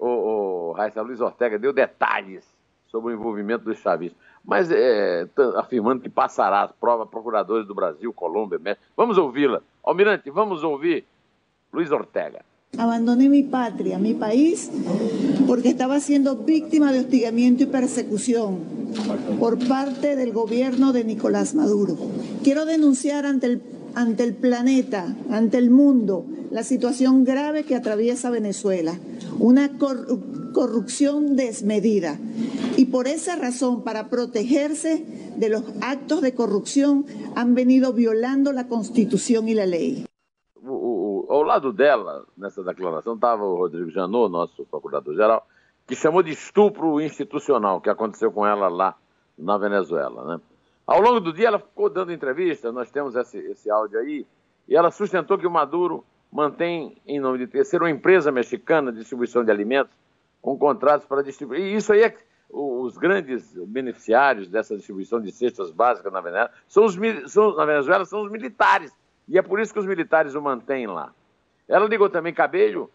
O, 0.01 0.71
o 0.71 0.73
Raíssa 0.73 1.03
Luiz 1.03 1.21
Ortega 1.21 1.59
deu 1.59 1.73
detalhes 1.73 2.45
sobre 2.87 3.13
o 3.13 3.17
envolvimento 3.17 3.65
dos 3.65 3.79
chavistas 3.79 4.19
mas 4.45 4.71
é, 4.71 5.27
afirmando 5.57 6.03
que 6.03 6.09
passará 6.09 6.63
as 6.63 6.73
provas 6.73 7.09
procuradores 7.09 7.67
do 7.67 7.75
Brasil, 7.75 8.13
Colômbia, 8.13 8.59
México. 8.59 8.83
Vamos 8.97 9.19
ouvi-la. 9.19 9.63
Almirante, 9.85 10.31
vamos 10.31 10.63
ouvir 10.65 11.05
Luiz 11.73 11.91
Ortega. 11.91 12.45
Abandoné 12.79 13.29
mi 13.29 13.43
patria, 13.43 13.99
mi 13.99 14.15
país, 14.15 14.71
porque 15.47 15.71
estaba 15.71 15.99
siendo 15.99 16.37
víctima 16.37 16.93
de 16.93 17.01
hostigamiento 17.01 17.65
y 17.65 17.67
persecución 17.67 18.61
por 19.41 19.59
parte 19.67 20.15
del 20.15 20.33
gobierno 20.33 20.93
de 20.93 21.05
Nicolás 21.05 21.55
Maduro. 21.55 21.97
Quiero 22.45 22.65
denunciar 22.65 23.27
ante 23.27 23.47
el, 23.47 23.63
ante 23.95 24.23
el 24.23 24.35
planeta, 24.35 25.17
ante 25.31 25.59
el 25.59 25.71
mundo, 25.71 26.25
la 26.53 26.63
situación 26.63 27.25
grave 27.25 27.65
que 27.65 27.75
atraviesa 27.75 28.31
Venezuela. 28.31 28.95
Una 29.41 29.79
corrupción 29.79 31.35
desmedida. 31.35 32.19
Y 32.77 32.85
por 32.87 33.09
esa 33.09 33.37
razón, 33.37 33.85
para 33.85 34.11
protegerse 34.11 35.05
de 35.37 35.49
los 35.49 35.63
actos 35.81 36.21
de 36.21 36.35
corrupción, 36.35 37.07
han 37.35 37.55
venido 37.55 37.95
violando 37.95 38.53
la 38.53 38.69
Constitución 38.69 39.49
y 39.49 39.55
la 39.55 39.65
ley. 39.65 40.05
Ao 40.63 41.43
lado 41.43 41.73
dela, 41.73 42.27
nessa 42.37 42.63
declaração, 42.63 43.15
estava 43.15 43.43
o 43.45 43.57
Rodrigo 43.57 43.89
Janot, 43.89 44.31
nosso 44.31 44.67
procurador-geral, 44.67 45.47
que 45.87 45.97
chamou 45.97 46.23
de 46.23 46.33
estupro 46.33 47.01
institucional, 47.01 47.81
que 47.81 47.89
aconteceu 47.89 48.31
com 48.31 48.47
ela 48.47 48.69
lá 48.69 48.95
na 49.39 49.57
Venezuela. 49.57 50.23
Né? 50.25 50.41
Ao 50.87 51.01
longo 51.01 51.21
do 51.21 51.33
dia, 51.33 51.49
ela 51.49 51.59
ficou 51.59 51.89
dando 51.89 52.13
entrevista, 52.13 52.71
nós 52.71 52.91
temos 52.91 53.17
esse, 53.17 53.39
esse 53.39 53.71
áudio 53.71 53.99
aí, 54.01 54.27
e 54.69 54.77
ela 54.77 54.91
sustentou 54.91 55.39
que 55.39 55.47
o 55.47 55.51
Maduro 55.51 56.05
mantém, 56.31 56.97
em 57.07 57.19
nome 57.19 57.39
de 57.39 57.47
terceiro, 57.47 57.85
uma 57.85 57.91
empresa 57.91 58.31
mexicana 58.31 58.93
de 58.93 58.99
distribuição 58.99 59.45
de 59.45 59.51
alimentos 59.51 59.97
com 60.41 60.57
contratos 60.57 61.07
para 61.07 61.23
distribuir. 61.23 61.61
E 61.61 61.77
isso 61.77 61.93
aí 61.93 62.03
é 62.03 62.17
os 62.53 62.99
grandes 62.99 63.53
beneficiários 63.67 64.49
dessa 64.49 64.77
distribuição 64.77 65.21
de 65.21 65.31
cestas 65.31 65.71
básicas 65.71 66.13
na 66.13 66.21
Venezuela 66.21 66.51
são 66.67 66.85
os, 66.85 66.99
são, 67.31 67.55
na 67.55 67.65
Venezuela 67.65 68.05
são 68.05 68.23
os 68.23 68.31
militares. 68.31 68.93
E 69.29 69.39
é 69.39 69.43
por 69.43 69.61
isso 69.61 69.73
que 69.73 69.79
os 69.79 69.87
militares 69.87 70.35
o 70.35 70.43
mantêm 70.43 70.87
lá. 70.87 71.13
Ela 71.69 71.87
ligou 71.87 72.11
também 72.11 72.35
Cabelho, 72.35 72.91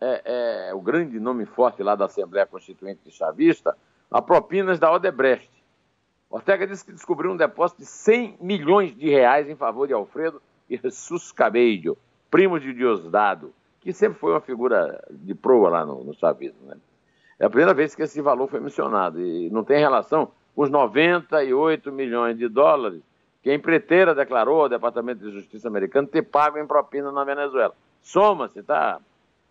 é, 0.00 0.68
é, 0.68 0.74
o 0.74 0.80
grande 0.80 1.20
nome 1.20 1.44
forte 1.44 1.82
lá 1.82 1.94
da 1.94 2.06
Assembleia 2.06 2.46
Constituinte 2.46 3.10
Chavista, 3.10 3.76
a 4.10 4.22
propinas 4.22 4.78
da 4.78 4.90
Odebrecht. 4.90 5.50
Ortega 6.30 6.66
disse 6.66 6.84
que 6.84 6.92
descobriu 6.92 7.30
um 7.30 7.36
depósito 7.36 7.82
de 7.82 7.86
100 7.86 8.38
milhões 8.40 8.96
de 8.96 9.08
reais 9.10 9.48
em 9.48 9.54
favor 9.54 9.86
de 9.86 9.92
Alfredo 9.92 10.40
e 10.68 10.78
Jesus 10.78 11.30
Cabello, 11.30 11.98
primo 12.34 12.58
de 12.58 12.74
Diosdado, 12.74 13.54
que 13.80 13.92
sempre 13.92 14.18
foi 14.18 14.32
uma 14.32 14.40
figura 14.40 15.00
de 15.08 15.36
proa 15.36 15.68
lá 15.68 15.86
no, 15.86 16.02
no 16.02 16.12
chavismo. 16.14 16.66
Né? 16.66 16.76
É 17.38 17.46
a 17.46 17.48
primeira 17.48 17.72
vez 17.72 17.94
que 17.94 18.02
esse 18.02 18.20
valor 18.20 18.48
foi 18.48 18.58
mencionado 18.58 19.24
e 19.24 19.48
não 19.50 19.62
tem 19.62 19.78
relação 19.78 20.32
com 20.52 20.62
os 20.62 20.68
98 20.68 21.92
milhões 21.92 22.36
de 22.36 22.48
dólares 22.48 23.00
que 23.40 23.50
a 23.50 23.54
empreiteira 23.54 24.16
declarou 24.16 24.62
ao 24.62 24.68
Departamento 24.68 25.24
de 25.24 25.30
Justiça 25.30 25.68
americano 25.68 26.08
ter 26.08 26.22
pago 26.22 26.58
em 26.58 26.66
propina 26.66 27.12
na 27.12 27.22
Venezuela. 27.22 27.72
Soma-se, 28.02 28.64
tá? 28.64 29.00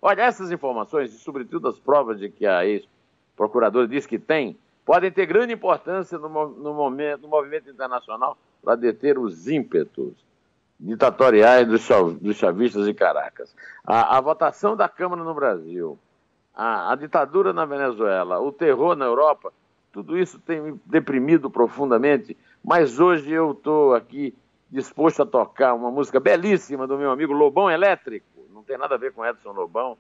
Olha, 0.02 0.24
essas 0.24 0.52
informações, 0.52 1.14
e 1.14 1.20
sobretudo 1.20 1.70
as 1.70 1.80
provas 1.80 2.20
de 2.20 2.30
que 2.30 2.46
a 2.46 2.66
ex-procuradora 2.66 3.88
diz 3.88 4.06
que 4.06 4.20
tem, 4.20 4.58
podem 4.84 5.10
ter 5.10 5.26
grande 5.26 5.54
importância 5.54 6.18
no, 6.18 6.28
no, 6.28 6.74
momento, 6.74 7.22
no 7.22 7.30
movimento 7.30 7.70
internacional 7.70 8.38
para 8.62 8.76
deter 8.76 9.18
os 9.18 9.48
ímpetos 9.48 10.33
ditatoriais 10.84 11.66
dos, 11.68 11.88
dos 12.20 12.36
chavistas 12.36 12.86
de 12.86 12.94
Caracas. 12.94 13.56
A, 13.86 14.18
a, 14.18 14.22
votação 14.22 14.76
da 14.76 14.90
Câmara 14.90 15.24
no 15.24 15.34
Brasil, 15.34 15.98
a, 16.54 16.92
a 16.92 16.96
ditadura 16.96 17.54
na 17.54 17.66
Venezuela, 17.66 18.40
o 18.40 18.52
terror 18.52 18.96
na 18.96 19.06
Europa, 19.06 19.54
tudo 19.94 20.18
isso 20.18 20.40
tem 20.40 20.62
me 20.62 20.80
deprimido 20.86 21.50
profundamente, 21.50 22.36
mas 22.64 23.00
hoje 23.00 23.32
eu 23.32 23.52
estou 23.52 23.96
aqui 23.96 24.36
disposto 24.70 25.22
a 25.22 25.26
tocar 25.26 25.74
uma 25.74 25.90
música 25.90 26.20
belíssima 26.20 26.86
do 26.86 26.98
meu 26.98 27.12
amigo 27.12 27.32
Lobão 27.32 27.72
Elétrico, 27.72 28.26
não 28.52 28.64
tem 28.64 28.78
nada 28.78 28.96
a 28.96 28.98
ver 28.98 29.14
com 29.14 29.26
Edson 29.26 29.52
Lobão. 29.52 29.98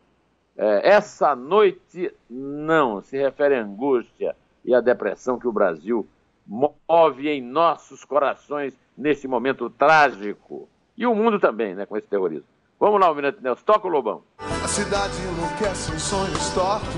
É, 0.57 0.89
essa 0.89 1.35
noite 1.35 2.13
não, 2.29 3.01
se 3.01 3.17
refere 3.17 3.55
à 3.55 3.63
angústia 3.63 4.35
e 4.65 4.75
à 4.75 4.81
depressão 4.81 5.39
que 5.39 5.47
o 5.47 5.51
Brasil 5.51 6.07
move 6.45 7.29
em 7.29 7.41
nossos 7.41 8.03
corações 8.03 8.77
neste 8.97 9.27
momento 9.27 9.69
trágico. 9.69 10.67
E 10.97 11.05
o 11.05 11.15
mundo 11.15 11.39
também, 11.39 11.73
né, 11.73 11.85
com 11.85 11.97
esse 11.97 12.07
terrorismo. 12.07 12.45
Vamos 12.79 12.99
lá, 12.99 13.07
Almirante 13.07 13.41
Nelson, 13.41 13.63
toca 13.65 13.87
o 13.87 13.89
Lobão. 13.89 14.23
A 14.39 14.67
cidade 14.67 15.13
enlouquece 15.21 15.91
em 15.91 15.99
sonhos 15.99 16.49
tortos. 16.49 16.95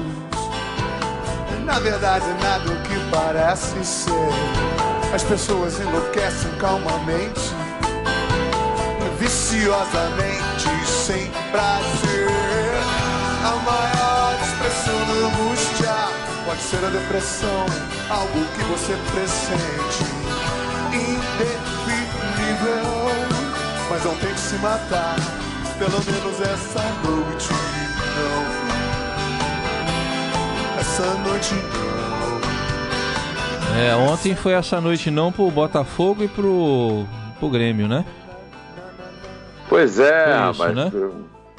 Na 1.64 1.80
verdade, 1.80 2.26
nada 2.42 2.72
o 2.72 2.84
que 2.84 3.12
parece 3.12 3.84
ser. 3.84 4.12
As 5.14 5.24
pessoas 5.24 5.80
enlouquecem 5.80 6.52
calmamente, 6.60 7.42
viciosamente, 9.20 10.68
sem 10.86 11.30
prazer. 11.52 12.28
A 13.44 13.56
maior 13.64 14.34
expressão 14.42 15.00
da 15.06 15.28
angústia 15.28 16.26
Pode 16.46 16.62
ser 16.62 16.86
a 16.86 16.90
depressão, 16.90 17.66
algo 18.08 18.46
que 18.56 18.64
você 18.66 18.96
pressente. 19.12 20.04
Indefinível, 20.94 22.06
mas 23.96 24.04
não 24.04 24.16
tem 24.16 24.34
que 24.34 24.40
se 24.40 24.56
matar. 24.58 25.16
Pelo 25.78 25.92
menos 25.92 26.42
essa 26.42 26.82
noite 27.06 27.50
não. 28.18 28.44
Essa 30.80 31.14
noite 31.24 31.56
não. 31.56 32.36
É, 33.80 33.96
ontem 33.96 34.36
foi 34.36 34.52
essa 34.54 34.82
noite 34.82 35.10
não 35.10 35.32
pro 35.32 35.50
Botafogo 35.50 36.24
e 36.24 36.28
pro, 36.28 37.06
pro 37.40 37.50
Grêmio, 37.50 37.88
né? 37.88 38.06
Pois 39.70 39.98
é, 39.98 40.26
Foi 40.26 40.34
isso, 40.34 40.64
rapaz. 40.64 40.76
né? 40.76 40.92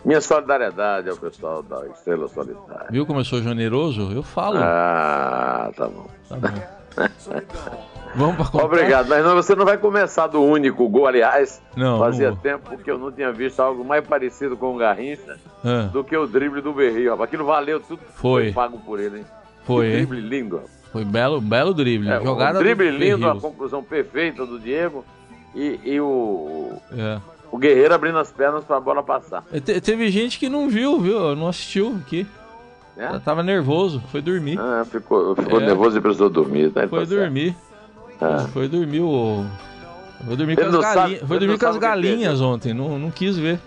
Minha 0.05 0.21
solidariedade 0.21 1.09
ao 1.09 1.17
pessoal 1.17 1.63
da 1.63 1.87
Estrela 1.87 2.29
Solitária. 2.29 2.89
Viu 2.91 3.07
como 3.07 3.21
eu 3.21 3.25
sou 3.25 3.43
generoso? 3.43 4.13
Eu 4.13 4.23
falo. 4.23 4.59
Ah, 4.59 5.71
tá 5.75 5.89
bom. 5.89 6.07
Tá 6.29 6.37
bom. 6.37 7.87
Vamos 8.17 8.49
contar? 8.49 8.65
Obrigado, 8.65 9.09
mas 9.09 9.25
não, 9.25 9.35
você 9.35 9.55
não 9.55 9.65
vai 9.65 9.77
começar 9.77 10.27
do 10.27 10.43
único 10.43 10.89
gol, 10.89 11.07
aliás. 11.07 11.61
Não, 11.77 11.99
fazia 11.99 12.31
não 12.31 12.37
tempo 12.37 12.77
que 12.79 12.91
eu 12.91 12.99
não 12.99 13.13
tinha 13.13 13.31
visto 13.31 13.61
algo 13.61 13.85
mais 13.85 14.07
parecido 14.07 14.57
com 14.57 14.75
o 14.75 14.79
Garrincha 14.79 15.37
Ah, 15.65 15.89
do 15.93 16.03
que 16.03 16.17
o 16.17 16.27
drible 16.27 16.61
do 16.63 16.73
Berrio. 16.73 17.11
rapaz. 17.11 17.29
Aquilo 17.29 17.45
valeu 17.45 17.79
tudo 17.81 17.99
que 17.99 18.13
Foi. 18.15 18.53
pago 18.53 18.79
por 18.79 18.99
ele, 18.99 19.19
hein? 19.19 19.25
Foi, 19.65 19.87
Que 19.91 19.93
drible 20.07 20.21
lindo. 20.21 20.57
rapaz. 20.57 20.71
Foi 20.93 21.05
belo, 21.05 21.41
belo 21.41 21.75
drible. 21.75 22.09
É, 22.11 22.21
Jogada 22.23 22.59
um 22.59 22.63
drible 22.63 22.91
do 22.91 22.97
lindo, 22.97 23.29
a 23.29 23.39
conclusão 23.39 23.83
perfeita 23.83 24.47
do 24.47 24.59
Diego 24.59 25.05
e, 25.55 25.79
e 25.85 26.01
o, 26.01 26.73
É. 26.97 27.19
o 27.53 27.59
Guerreiro 27.59 27.93
abrindo 27.93 28.19
as 28.19 28.33
pernas 28.33 28.65
para 28.65 28.77
a 28.79 28.81
bola 28.81 29.03
passar. 29.03 29.43
Te- 29.65 29.81
teve 29.81 30.09
gente 30.11 30.39
que 30.39 30.49
não 30.49 30.71
viu, 30.71 30.99
viu? 30.99 31.37
Não 31.37 31.49
assistiu 31.49 31.97
aqui. 32.03 32.27
Eu 32.97 33.21
tava 33.21 33.43
nervoso, 33.43 34.03
foi 34.11 34.23
dormir. 34.23 34.59
Ah, 34.59 34.83
ficou 34.91 35.37
ficou 35.37 35.61
É. 35.61 35.67
nervoso 35.67 35.99
e 35.99 36.01
precisou 36.01 36.31
dormir. 36.31 36.73
Né? 36.75 36.87
Foi 36.87 37.01
Tá 37.01 37.07
certo. 37.07 37.21
Ah. 38.21 38.47
Foi 38.53 38.69
dormir 38.69 39.01
o. 39.01 39.45
Foi 40.25 40.37
dormir 40.37 40.57
com 40.57 40.63
as 40.65 40.77
galinhas. 40.95 41.23
Foi 41.29 41.39
dormir 41.39 41.59
com 41.59 41.67
as 41.67 41.77
galinhas 41.77 42.41
ontem. 42.41 42.73
Não, 42.75 42.99
não 42.99 43.11
quis 43.11 43.37
ver. 43.39 43.61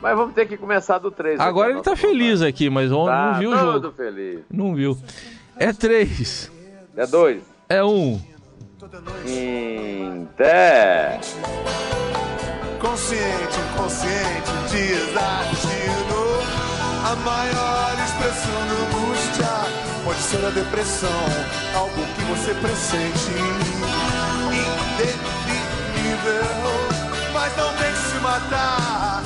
Mas 0.00 0.16
vamos 0.16 0.34
ter 0.34 0.46
que 0.46 0.56
começar 0.56 0.98
do 0.98 1.10
3. 1.10 1.40
Agora 1.40 1.70
ele 1.72 1.80
tá 1.82 1.96
feliz 1.96 2.42
aqui, 2.42 2.68
mas 2.68 2.92
ontem 2.92 3.10
Tá 3.12 3.32
não 3.32 3.38
viu 3.40 3.50
o 3.50 3.56
todo 3.56 3.82
jogo. 3.84 3.94
feliz. 3.96 4.40
Não 4.50 4.74
viu. 4.74 4.98
É 5.56 5.72
três. 5.72 6.50
É 6.96 7.06
dois. 7.06 7.42
É 7.68 7.82
um. 7.82 8.20
Inter. 9.26 11.20
Consciente, 12.80 13.58
inconsciente, 13.72 14.50
desatino. 14.70 16.24
A 17.06 17.16
maior 17.16 17.94
expressão 18.04 18.60
da 18.68 18.74
angústia 18.84 19.52
pode 20.04 20.18
ser 20.20 20.44
a 20.44 20.50
depressão, 20.50 21.10
algo 21.74 21.94
que 21.94 22.03
você 22.34 22.52
pressente. 22.54 23.30
Indefinível, 24.96 26.42
mas 27.32 27.56
não 27.56 27.72
tem 27.74 27.92
que 27.92 27.98
se 27.98 28.16
matar. 28.16 29.22